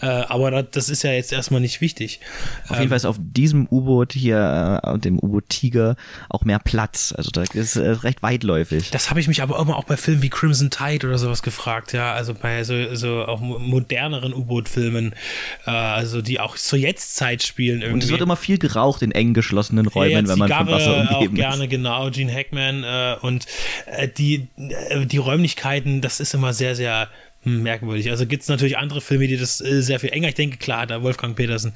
Äh, 0.00 0.06
aber 0.06 0.62
das 0.62 0.88
ist 0.88 1.02
ja 1.02 1.12
jetzt 1.12 1.32
erstmal 1.32 1.63
nicht 1.64 1.80
wichtig. 1.80 2.20
Auf 2.64 2.70
jeden 2.70 2.82
ähm, 2.82 2.88
Fall 2.90 2.96
ist 2.96 3.04
auf 3.06 3.16
diesem 3.18 3.66
U-Boot 3.70 4.12
hier, 4.12 4.80
äh, 4.84 4.98
dem 4.98 5.18
U-Boot 5.18 5.48
Tiger, 5.48 5.96
auch 6.28 6.44
mehr 6.44 6.58
Platz. 6.58 7.12
Also 7.16 7.30
da 7.30 7.42
ist 7.42 7.76
äh, 7.76 7.88
recht 7.88 8.22
weitläufig. 8.22 8.90
Das 8.90 9.10
habe 9.10 9.20
ich 9.20 9.28
mich 9.28 9.42
aber 9.42 9.58
immer 9.58 9.76
auch 9.76 9.84
bei 9.84 9.96
Filmen 9.96 10.22
wie 10.22 10.30
Crimson 10.30 10.70
Tide 10.70 11.06
oder 11.06 11.18
sowas 11.18 11.42
gefragt, 11.42 11.92
ja. 11.92 12.12
Also 12.12 12.34
bei 12.34 12.62
so, 12.64 12.94
so 12.94 13.24
auch 13.24 13.40
moderneren 13.40 14.34
U-Boot-Filmen, 14.34 15.14
äh, 15.66 15.70
also 15.70 16.22
die 16.22 16.40
auch 16.40 16.56
zur 16.56 16.78
Jetztzeit 16.78 17.42
spielen 17.42 17.80
irgendwie. 17.80 17.94
Und 17.94 18.04
es 18.04 18.10
wird 18.10 18.20
immer 18.20 18.36
viel 18.36 18.58
geraucht 18.58 19.02
in 19.02 19.12
eng 19.12 19.34
geschlossenen 19.34 19.86
Räumen, 19.86 20.26
ja, 20.26 20.28
wenn 20.28 20.38
man 20.38 20.50
von 20.50 20.66
Wasser 20.68 20.96
umgeben 21.00 21.34
auch 21.34 21.34
gerne, 21.34 21.68
genau, 21.68 22.10
Gene 22.10 22.32
Hackman 22.32 22.84
äh, 22.84 23.16
und 23.20 23.46
äh, 23.86 24.08
die, 24.08 24.48
äh, 24.56 25.06
die 25.06 25.18
Räumlichkeiten, 25.18 26.00
das 26.00 26.20
ist 26.20 26.34
immer 26.34 26.52
sehr, 26.52 26.74
sehr 26.74 27.08
merkwürdig. 27.44 28.10
Also 28.10 28.26
gibt 28.26 28.42
es 28.42 28.48
natürlich 28.48 28.78
andere 28.78 29.00
Filme, 29.00 29.26
die 29.26 29.36
das 29.36 29.60
äh, 29.60 29.82
sehr 29.82 30.00
viel 30.00 30.10
enger. 30.10 30.28
Ich 30.28 30.34
denke, 30.34 30.56
klar, 30.56 30.86
da 30.86 31.02
Wolfgang 31.02 31.36
Petersen 31.36 31.72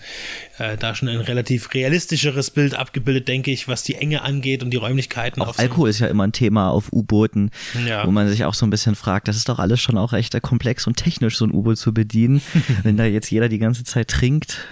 äh, 0.59 0.77
da 0.77 0.95
schon 0.95 1.09
ein 1.09 1.21
relativ 1.21 1.75
realistischeres 1.75 2.51
Bild 2.51 2.75
abgebildet, 2.75 3.29
denke 3.29 3.51
ich, 3.51 3.69
was 3.69 3.83
die 3.83 3.95
Enge 3.95 4.23
angeht 4.23 4.63
und 4.63 4.71
die 4.71 4.77
Räumlichkeiten. 4.77 5.43
Auch 5.43 5.59
Alkohol 5.59 5.89
so 5.89 5.91
ist 5.91 5.99
ja 6.01 6.07
immer 6.09 6.25
ein 6.25 6.33
Thema 6.33 6.71
auf 6.71 6.93
U-Booten, 6.93 7.51
ja. 7.87 8.07
wo 8.07 8.11
man 8.11 8.29
sich 8.29 8.45
auch 8.45 8.55
so 8.55 8.67
ein 8.67 8.71
bisschen 8.71 8.95
fragt, 8.95 9.29
das 9.29 9.37
ist 9.37 9.49
doch 9.49 9.59
alles 9.59 9.81
schon 9.81 9.99
auch 9.99 10.13
recht 10.13 10.41
komplex 10.43 10.87
und 10.87 10.97
technisch, 10.97 11.37
so 11.37 11.45
ein 11.45 11.53
U-Boot 11.53 11.79
zu 11.79 11.93
bedienen. 11.93 12.43
Wenn 12.83 12.97
da 12.97 13.05
jetzt 13.05 13.31
jeder 13.31 13.49
die 13.49 13.59
ganze 13.59 13.85
Zeit 13.85 14.09
trinkt, 14.09 14.67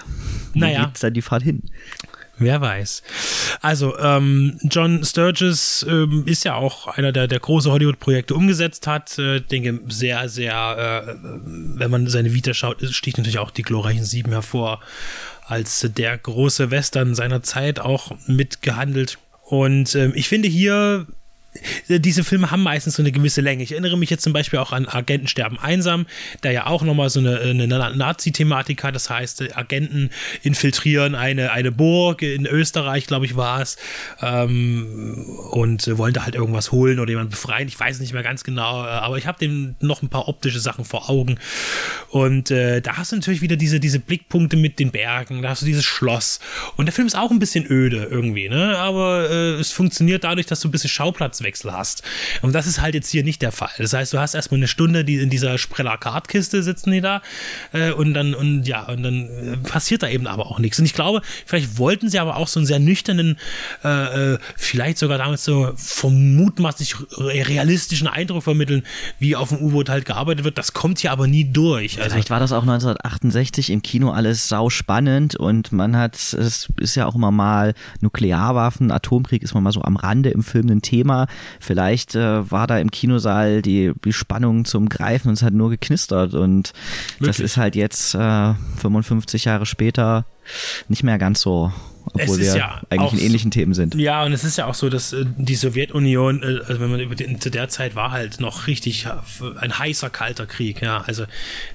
wo 0.54 0.60
naja. 0.60 0.86
geht's 0.86 1.00
dann 1.00 1.14
die 1.14 1.22
Fahrt 1.22 1.42
hin? 1.42 1.62
Wer 2.38 2.60
weiß. 2.60 3.02
Also, 3.62 3.98
ähm, 3.98 4.58
John 4.62 5.02
Sturges 5.04 5.86
ähm, 5.88 6.24
ist 6.26 6.44
ja 6.44 6.54
auch 6.54 6.86
einer, 6.86 7.10
der, 7.10 7.28
der 7.28 7.40
große 7.40 7.70
Hollywood-Projekte 7.70 8.34
umgesetzt 8.34 8.86
hat. 8.86 9.18
Äh, 9.18 9.40
denke, 9.40 9.80
sehr, 9.88 10.28
sehr, 10.28 11.06
äh, 11.08 11.14
wenn 11.24 11.90
man 11.90 12.08
seine 12.08 12.34
Vita 12.34 12.52
schaut, 12.52 12.82
sticht 12.82 13.16
natürlich 13.16 13.38
auch 13.38 13.50
die 13.50 13.62
glorreichen 13.62 14.04
Sieben 14.04 14.32
hervor, 14.32 14.80
als 15.46 15.88
der 15.96 16.18
große 16.18 16.70
Western 16.70 17.14
seiner 17.14 17.42
Zeit 17.42 17.80
auch 17.80 18.12
mitgehandelt. 18.26 19.18
Und 19.42 19.94
ähm, 19.94 20.12
ich 20.14 20.28
finde 20.28 20.48
hier 20.48 21.06
diese 21.88 22.24
Filme 22.24 22.50
haben 22.50 22.62
meistens 22.62 22.96
so 22.96 23.02
eine 23.02 23.12
gewisse 23.12 23.40
Länge. 23.40 23.62
Ich 23.62 23.72
erinnere 23.72 23.96
mich 23.96 24.10
jetzt 24.10 24.22
zum 24.22 24.32
Beispiel 24.32 24.58
auch 24.58 24.72
an 24.72 24.86
Agenten 24.86 25.28
sterben 25.28 25.58
einsam, 25.58 26.06
der 26.42 26.52
ja 26.52 26.66
auch 26.66 26.82
nochmal 26.82 27.10
so 27.10 27.20
eine, 27.20 27.40
eine 27.40 27.66
Nazi-Thematik 27.66 28.84
hat. 28.84 28.94
Das 28.94 29.10
heißt, 29.10 29.56
Agenten 29.56 30.10
infiltrieren 30.42 31.14
eine, 31.14 31.52
eine 31.52 31.72
Burg 31.72 32.22
in 32.22 32.46
Österreich, 32.46 33.06
glaube 33.06 33.26
ich, 33.26 33.36
war 33.36 33.60
es, 33.60 33.76
ähm, 34.22 35.26
und 35.50 35.86
wollen 35.98 36.14
da 36.14 36.24
halt 36.24 36.34
irgendwas 36.34 36.72
holen 36.72 36.98
oder 36.98 37.10
jemanden 37.10 37.30
befreien. 37.30 37.68
Ich 37.68 37.78
weiß 37.78 38.00
nicht 38.00 38.12
mehr 38.12 38.22
ganz 38.22 38.44
genau, 38.44 38.84
äh, 38.84 38.88
aber 38.88 39.18
ich 39.18 39.26
habe 39.26 39.38
dem 39.38 39.76
noch 39.80 40.02
ein 40.02 40.08
paar 40.08 40.28
optische 40.28 40.60
Sachen 40.60 40.84
vor 40.84 41.10
Augen. 41.10 41.38
Und 42.10 42.50
äh, 42.50 42.80
da 42.80 42.96
hast 42.96 43.12
du 43.12 43.16
natürlich 43.16 43.40
wieder 43.40 43.56
diese, 43.56 43.80
diese 43.80 43.98
Blickpunkte 43.98 44.56
mit 44.56 44.78
den 44.78 44.90
Bergen, 44.90 45.42
da 45.42 45.50
hast 45.50 45.62
du 45.62 45.66
dieses 45.66 45.84
Schloss. 45.84 46.40
Und 46.76 46.86
der 46.86 46.92
Film 46.92 47.06
ist 47.06 47.16
auch 47.16 47.30
ein 47.30 47.38
bisschen 47.38 47.66
öde 47.70 48.08
irgendwie, 48.10 48.48
ne? 48.48 48.78
aber 48.78 49.30
äh, 49.30 49.54
es 49.54 49.72
funktioniert 49.72 50.24
dadurch, 50.24 50.46
dass 50.46 50.60
du 50.60 50.68
ein 50.68 50.70
bisschen 50.70 50.90
Schauplatz 50.90 51.42
Jahreswechsel 51.46 51.72
hast. 51.72 52.02
Und 52.42 52.54
das 52.54 52.66
ist 52.66 52.80
halt 52.80 52.94
jetzt 52.94 53.10
hier 53.10 53.24
nicht 53.24 53.42
der 53.42 53.52
Fall. 53.52 53.70
Das 53.78 53.92
heißt, 53.92 54.12
du 54.12 54.18
hast 54.18 54.34
erstmal 54.34 54.58
eine 54.58 54.68
Stunde, 54.68 55.04
die 55.04 55.16
in 55.16 55.30
dieser 55.30 55.58
Spreller-Kartkiste 55.58 56.62
sitzen 56.62 56.90
die 56.90 57.00
da 57.00 57.22
äh, 57.72 57.92
und 57.92 58.14
dann 58.14 58.34
und 58.34 58.64
ja 58.64 58.84
und 58.86 59.02
dann 59.02 59.28
äh, 59.28 59.56
passiert 59.56 60.02
da 60.02 60.08
eben 60.08 60.26
aber 60.26 60.46
auch 60.46 60.58
nichts. 60.58 60.78
Und 60.78 60.84
ich 60.84 60.94
glaube, 60.94 61.22
vielleicht 61.44 61.78
wollten 61.78 62.08
sie 62.08 62.18
aber 62.18 62.36
auch 62.36 62.48
so 62.48 62.60
einen 62.60 62.66
sehr 62.66 62.78
nüchternen, 62.78 63.38
äh, 63.84 64.34
äh 64.34 64.38
vielleicht 64.56 64.98
sogar 64.98 65.18
damals 65.18 65.44
so 65.44 65.72
vermutmaßlich 65.76 66.96
realistischen 67.18 68.08
Eindruck 68.08 68.42
vermitteln, 68.42 68.82
wie 69.18 69.36
auf 69.36 69.50
dem 69.50 69.58
U-Boot 69.58 69.88
halt 69.88 70.04
gearbeitet 70.04 70.44
wird. 70.44 70.58
Das 70.58 70.72
kommt 70.72 70.98
hier 70.98 71.12
aber 71.12 71.26
nie 71.26 71.44
durch. 71.44 71.98
Also, 71.98 72.10
vielleicht 72.10 72.30
war 72.30 72.40
das 72.40 72.52
auch 72.52 72.62
1968 72.62 73.70
im 73.70 73.82
Kino 73.82 74.10
alles 74.10 74.48
sau 74.48 74.70
spannend 74.70 75.36
und 75.36 75.72
man 75.72 75.96
hat, 75.96 76.14
es 76.14 76.68
ist 76.80 76.94
ja 76.94 77.06
auch 77.06 77.14
immer 77.14 77.30
mal 77.30 77.74
Nuklearwaffen, 78.00 78.90
Atomkrieg 78.90 79.42
ist 79.42 79.54
man 79.54 79.62
mal 79.62 79.72
so 79.72 79.82
am 79.82 79.96
Rande 79.96 80.30
im 80.30 80.42
Film 80.42 80.68
ein 80.70 80.82
Thema. 80.82 81.26
Vielleicht 81.60 82.14
äh, 82.14 82.50
war 82.50 82.66
da 82.66 82.78
im 82.78 82.90
Kinosaal 82.90 83.62
die, 83.62 83.92
die 84.04 84.12
Spannung 84.12 84.64
zum 84.64 84.88
Greifen 84.88 85.28
und 85.28 85.34
es 85.34 85.42
hat 85.42 85.54
nur 85.54 85.70
geknistert. 85.70 86.34
Und 86.34 86.72
Wirklich? 87.18 87.28
das 87.28 87.40
ist 87.40 87.56
halt 87.56 87.76
jetzt 87.76 88.14
äh, 88.14 88.54
55 88.78 89.44
Jahre 89.44 89.66
später 89.66 90.24
nicht 90.88 91.02
mehr 91.02 91.18
ganz 91.18 91.40
so 91.40 91.72
obwohl 92.12 92.38
wir 92.38 92.56
ja 92.56 92.82
eigentlich 92.90 93.20
in 93.20 93.26
ähnlichen 93.26 93.50
Themen 93.50 93.74
sind. 93.74 93.94
Ja, 93.94 94.24
und 94.24 94.32
es 94.32 94.44
ist 94.44 94.58
ja 94.58 94.66
auch 94.66 94.74
so, 94.74 94.88
dass 94.88 95.12
äh, 95.12 95.24
die 95.36 95.54
Sowjetunion, 95.54 96.42
äh, 96.42 96.60
also 96.66 96.80
wenn 96.80 96.90
man 96.90 97.00
über 97.00 97.14
die, 97.14 97.38
zu 97.38 97.50
der 97.50 97.68
Zeit 97.68 97.94
war 97.94 98.12
halt 98.12 98.40
noch 98.40 98.66
richtig 98.66 99.06
ein 99.60 99.78
heißer, 99.78 100.10
kalter 100.10 100.46
Krieg, 100.46 100.82
ja. 100.82 101.02
Also 101.06 101.24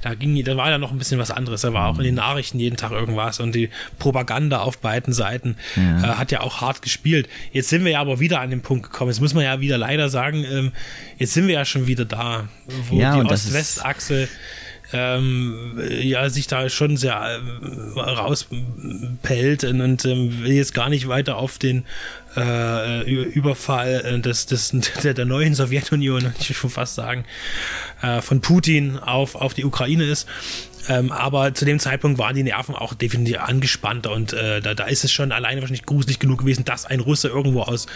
da 0.01 0.13
ging, 0.13 0.43
da 0.43 0.57
war 0.57 0.69
ja 0.69 0.77
noch 0.77 0.91
ein 0.91 0.97
bisschen 0.97 1.19
was 1.19 1.31
anderes. 1.31 1.61
Da 1.61 1.73
war 1.73 1.89
auch 1.89 1.97
in 1.97 2.05
den 2.05 2.15
Nachrichten 2.15 2.59
jeden 2.59 2.77
Tag 2.77 2.91
irgendwas 2.91 3.39
und 3.39 3.53
die 3.53 3.69
Propaganda 4.00 4.59
auf 4.59 4.77
beiden 4.79 5.13
Seiten 5.13 5.55
ja. 5.75 6.13
äh, 6.13 6.15
hat 6.15 6.31
ja 6.31 6.41
auch 6.41 6.61
hart 6.61 6.81
gespielt. 6.81 7.27
Jetzt 7.51 7.69
sind 7.69 7.83
wir 7.83 7.91
ja 7.91 8.01
aber 8.01 8.19
wieder 8.19 8.39
an 8.39 8.50
den 8.50 8.61
Punkt 8.61 8.83
gekommen. 8.83 9.11
Jetzt 9.11 9.21
muss 9.21 9.33
man 9.33 9.43
ja 9.43 9.59
wieder 9.59 9.77
leider 9.77 10.09
sagen, 10.09 10.45
ähm, 10.45 10.71
jetzt 11.17 11.34
sind 11.34 11.47
wir 11.47 11.56
ja 11.56 11.65
schon 11.65 11.88
wieder 11.88 12.06
da, 12.06 12.47
wo 12.89 12.97
ja, 12.97 13.21
die 13.21 13.27
Ost-West-Achse 13.27 14.27
ähm, 14.93 15.80
ja, 16.01 16.30
sich 16.30 16.47
da 16.47 16.69
schon 16.69 16.97
sehr 16.97 17.13
äh, 17.15 17.99
rauspellt 17.99 19.63
und, 19.63 19.82
und 19.82 20.06
ähm, 20.06 20.43
will 20.43 20.54
jetzt 20.54 20.73
gar 20.73 20.89
nicht 20.89 21.08
weiter 21.08 21.38
auf 21.38 21.58
den 21.58 21.86
äh, 22.36 23.10
Überfall 23.10 24.01
äh, 24.06 24.19
des, 24.19 24.45
des, 24.45 24.71
der, 25.04 25.13
der 25.13 25.25
neuen 25.25 25.56
Sowjetunion, 25.56 26.34
ich 26.39 26.49
will 26.49 26.56
schon 26.56 26.69
fast 26.69 26.95
sagen, 26.95 27.25
äh, 28.01 28.21
von 28.21 28.41
Putin 28.41 28.97
auf, 28.97 29.36
auf 29.36 29.54
die 29.54 29.65
Ukraine 29.65 30.06
ist. 30.06 30.27
Ähm, 30.89 31.12
aber 31.12 31.54
zu 31.54 31.65
dem 31.65 31.80
Zeitpunkt 31.80 32.17
waren 32.17 32.36
die 32.36 32.44
Nerven 32.44 32.76
auch 32.76 32.94
definitiv 32.94 33.39
angespannter 33.39 34.12
und 34.12 34.34
äh, 34.34 34.62
da, 34.62 34.74
da 34.74 34.86
ist 34.86 35.04
es 35.04 35.12
schon 35.12 35.32
alleine 35.32 35.62
wahrscheinlich 35.62 35.86
gruselig 35.86 36.20
genug 36.20 36.39
gewesen, 36.39 36.65
dass 36.65 36.86
ein 36.86 37.00
Russe 37.00 37.28
irgendwo 37.28 37.62
aus 37.62 37.88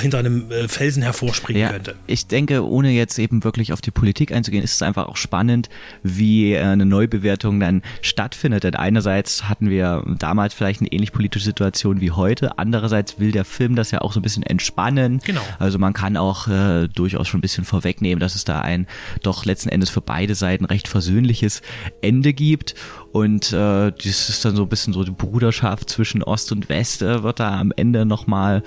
hinter 0.00 0.18
einem 0.18 0.50
äh, 0.50 0.68
Felsen 0.68 1.02
hervorspringen 1.02 1.62
ja, 1.62 1.70
könnte. 1.70 1.94
Ich 2.06 2.26
denke, 2.26 2.66
ohne 2.66 2.90
jetzt 2.90 3.18
eben 3.18 3.44
wirklich 3.44 3.72
auf 3.72 3.80
die 3.80 3.90
Politik 3.90 4.32
einzugehen, 4.32 4.64
ist 4.64 4.74
es 4.74 4.82
einfach 4.82 5.06
auch 5.06 5.16
spannend, 5.16 5.68
wie 6.02 6.52
äh, 6.52 6.60
eine 6.60 6.86
Neubewertung 6.86 7.60
dann 7.60 7.82
stattfindet. 8.02 8.64
Denn 8.64 8.74
einerseits 8.74 9.48
hatten 9.48 9.70
wir 9.70 10.04
damals 10.18 10.54
vielleicht 10.54 10.80
eine 10.80 10.92
ähnlich 10.92 11.12
politische 11.12 11.44
Situation 11.44 12.00
wie 12.00 12.10
heute, 12.10 12.58
andererseits 12.58 13.18
will 13.18 13.32
der 13.32 13.44
Film 13.44 13.76
das 13.76 13.90
ja 13.90 14.00
auch 14.00 14.12
so 14.12 14.20
ein 14.20 14.22
bisschen 14.22 14.42
entspannen. 14.42 15.20
Genau. 15.24 15.42
Also 15.58 15.78
man 15.78 15.92
kann 15.92 16.16
auch 16.16 16.48
äh, 16.48 16.88
durchaus 16.88 17.28
schon 17.28 17.38
ein 17.38 17.42
bisschen 17.42 17.64
vorwegnehmen, 17.64 18.20
dass 18.20 18.34
es 18.34 18.44
da 18.44 18.60
ein 18.60 18.86
doch 19.22 19.44
letzten 19.44 19.68
Endes 19.68 19.90
für 19.90 20.00
beide 20.00 20.34
Seiten 20.34 20.64
recht 20.64 20.88
versöhnliches 20.88 21.62
Ende 22.00 22.23
gibt 22.32 22.74
und 23.12 23.52
äh, 23.52 23.92
das 23.92 24.28
ist 24.28 24.44
dann 24.44 24.56
so 24.56 24.62
ein 24.62 24.68
bisschen 24.68 24.92
so 24.92 25.04
die 25.04 25.10
Bruderschaft 25.10 25.90
zwischen 25.90 26.22
Ost 26.22 26.52
und 26.52 26.68
West, 26.68 27.02
äh, 27.02 27.22
wird 27.22 27.40
da 27.40 27.58
am 27.58 27.72
Ende 27.76 28.04
nochmal 28.04 28.62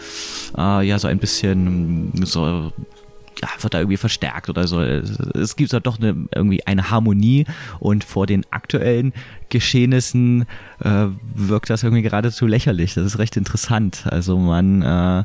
äh, 0.58 0.88
ja 0.88 1.00
so 1.00 1.08
ein 1.08 1.20
bisschen 1.20 2.12
so 2.26 2.72
ja, 3.42 3.50
wird 3.62 3.74
da 3.74 3.80
irgendwie 3.80 3.98
verstärkt 3.98 4.50
oder 4.50 4.68
so. 4.68 4.82
Es 4.82 5.56
gibt 5.56 5.72
da 5.74 5.80
doch 5.80 6.00
eine, 6.00 6.28
irgendwie 6.34 6.66
eine 6.66 6.90
Harmonie 6.90 7.46
und 7.80 8.04
vor 8.04 8.26
den 8.26 8.46
aktuellen 8.52 9.14
Geschehnissen 9.50 10.46
äh, 10.84 11.08
wirkt 11.36 11.70
das 11.70 11.84
irgendwie 11.84 12.02
geradezu 12.02 12.48
lächerlich. 12.48 12.94
Das 12.96 13.06
ist 13.06 13.20
recht 13.20 13.38
interessant. 13.38 14.06
Also 14.06 14.38
man 14.38 14.82
äh, 14.82 15.24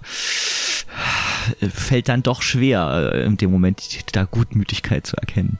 fällt 1.69 2.09
dann 2.09 2.23
doch 2.23 2.43
schwer, 2.43 3.13
äh, 3.15 3.25
in 3.25 3.37
dem 3.37 3.51
Moment 3.51 3.83
da 4.15 4.25
Gutmütigkeit 4.25 5.07
zu 5.07 5.17
erkennen. 5.17 5.59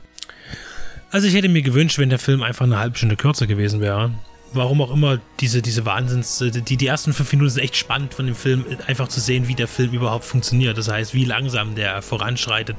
Also 1.13 1.27
ich 1.27 1.35
hätte 1.35 1.47
mir 1.47 1.61
gewünscht, 1.61 1.99
wenn 1.99 2.09
der 2.09 2.17
Film 2.17 2.41
einfach 2.41 2.65
eine 2.65 2.79
halbe 2.79 2.97
Stunde 2.97 3.15
kürzer 3.15 3.45
gewesen 3.45 3.79
wäre. 3.81 4.09
Warum 4.51 4.81
auch 4.81 4.91
immer 4.91 5.19
diese, 5.39 5.61
diese 5.61 5.85
Wahnsinns, 5.85 6.39
die, 6.39 6.75
die 6.75 6.87
ersten 6.87 7.13
fünf 7.13 7.31
Minuten 7.31 7.51
sind 7.51 7.63
echt 7.63 7.75
spannend 7.75 8.15
von 8.15 8.25
dem 8.25 8.33
Film, 8.33 8.65
einfach 8.87 9.07
zu 9.07 9.19
sehen, 9.19 9.47
wie 9.47 9.53
der 9.53 9.67
Film 9.67 9.91
überhaupt 9.91 10.25
funktioniert. 10.25 10.75
Das 10.75 10.87
heißt, 10.87 11.13
wie 11.13 11.23
langsam 11.23 11.75
der 11.75 12.01
voranschreitet 12.01 12.77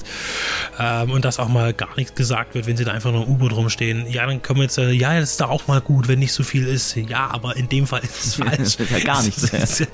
ähm, 0.81 1.12
und 1.12 1.25
dass 1.25 1.38
auch 1.38 1.47
mal 1.47 1.73
gar 1.73 1.94
nichts 1.97 2.16
gesagt 2.16 2.57
wird, 2.57 2.66
wenn 2.66 2.77
sie 2.77 2.85
da 2.85 2.90
einfach 2.90 3.12
nur 3.12 3.25
im 3.25 3.35
U-Boot 3.35 3.53
rumstehen. 3.53 4.11
Ja, 4.11 4.27
dann 4.27 4.42
können 4.42 4.59
wir 4.59 4.64
jetzt, 4.64 4.79
äh, 4.79 4.90
ja, 4.90 5.18
das 5.18 5.31
ist 5.31 5.40
doch 5.40 5.51
auch 5.51 5.68
mal 5.68 5.81
gut, 5.81 6.09
wenn 6.09 6.18
nicht 6.18 6.33
so 6.33 6.42
viel 6.42 6.66
ist. 6.66 6.97
Ja, 6.97 7.29
aber 7.31 7.57
in 7.57 7.68
dem 7.68 7.87
Fall 7.87 8.03
ist 8.03 8.25
es 8.25 8.35
falsch. 8.35 8.51
das 8.59 8.81
ist 8.81 8.90
ja 8.90 8.99
gar 8.99 9.23
nichts. 9.23 9.87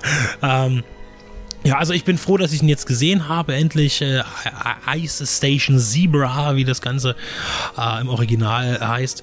ähm, 0.42 0.82
ja, 1.64 1.78
also 1.78 1.92
ich 1.92 2.04
bin 2.04 2.18
froh, 2.18 2.36
dass 2.36 2.52
ich 2.52 2.62
ihn 2.62 2.68
jetzt 2.68 2.86
gesehen 2.86 3.28
habe. 3.28 3.54
Endlich 3.54 4.02
äh, 4.02 4.22
Ice 4.96 5.26
Station 5.26 5.78
Zebra, 5.78 6.56
wie 6.56 6.64
das 6.64 6.80
Ganze 6.80 7.14
äh, 7.78 8.00
im 8.00 8.08
Original 8.08 8.80
heißt. 8.80 9.22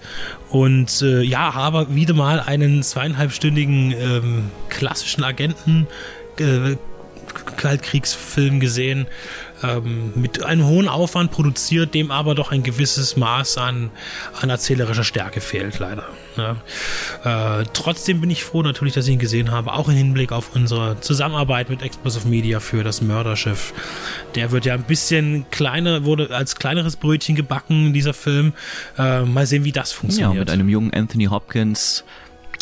Und 0.50 1.02
äh, 1.02 1.22
ja, 1.22 1.54
habe 1.54 1.94
wieder 1.94 2.14
mal 2.14 2.40
einen 2.40 2.82
zweieinhalbstündigen 2.84 3.92
ähm, 3.92 4.52
klassischen 4.70 5.24
Agenten 5.24 5.88
äh, 6.40 6.76
Kaltkriegsfilm 7.58 8.60
gesehen 8.60 9.08
ähm, 9.64 10.14
mit 10.16 10.44
einem 10.44 10.66
hohen 10.66 10.88
Aufwand 10.88 11.32
produziert, 11.32 11.94
dem 11.94 12.12
aber 12.12 12.36
doch 12.36 12.52
ein 12.52 12.64
gewisses 12.64 13.18
Maß 13.18 13.58
an, 13.58 13.92
an 14.42 14.50
erzählerischer 14.50 15.04
Stärke 15.04 15.42
fehlt, 15.42 15.80
leider. 15.80 16.06
Ja. 16.38 17.60
Äh, 17.60 17.66
trotzdem 17.74 18.22
bin 18.22 18.30
ich 18.30 18.44
froh 18.44 18.62
natürlich, 18.64 18.94
dass 18.94 19.08
ich 19.08 19.14
ihn 19.14 19.20
gesehen 19.20 19.52
habe, 19.52 19.74
auch 19.74 19.90
im 19.90 19.96
Hinblick 19.96 20.32
auf 20.32 20.56
unsere 20.56 21.00
Zusammenarbeit 21.02 21.70
mit 21.70 21.82
Explosive 21.82 22.28
Media 22.28 22.60
für 22.60 22.84
das 22.84 23.02
Mörderschiff. 23.02 23.74
Der 24.36 24.52
wird 24.52 24.66
ja 24.66 24.74
ein 24.74 24.84
bisschen 24.84 25.46
kleiner, 25.52 26.06
wurde 26.06 26.36
als 26.36 26.56
kleineres 26.56 26.96
Brötchen 26.96 27.36
gebacken, 27.36 27.94
dieser 27.94 28.14
Film. 28.14 28.54
Äh, 28.98 29.22
mal 29.22 29.46
sehen, 29.46 29.64
wie 29.64 29.72
das 29.72 29.92
funktioniert. 29.92 30.34
Ja, 30.34 30.40
mit 30.40 30.50
einem 30.50 30.70
jungen 30.70 30.94
Anthony 30.94 31.26
Hopkins 31.26 32.04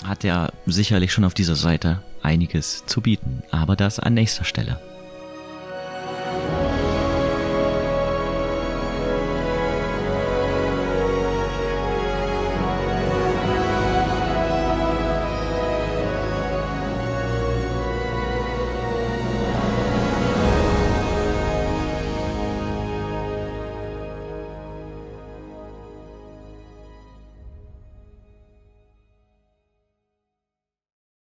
hat 0.06 0.24
er 0.24 0.52
sicherlich 0.66 1.12
schon 1.12 1.24
auf 1.24 1.34
dieser 1.34 1.56
Seite 1.56 2.02
einiges 2.22 2.86
zu 2.86 3.02
bieten, 3.02 3.44
aber 3.52 3.76
das 3.76 4.00
an 4.00 4.14
nächster 4.14 4.44
Stelle. 4.44 4.80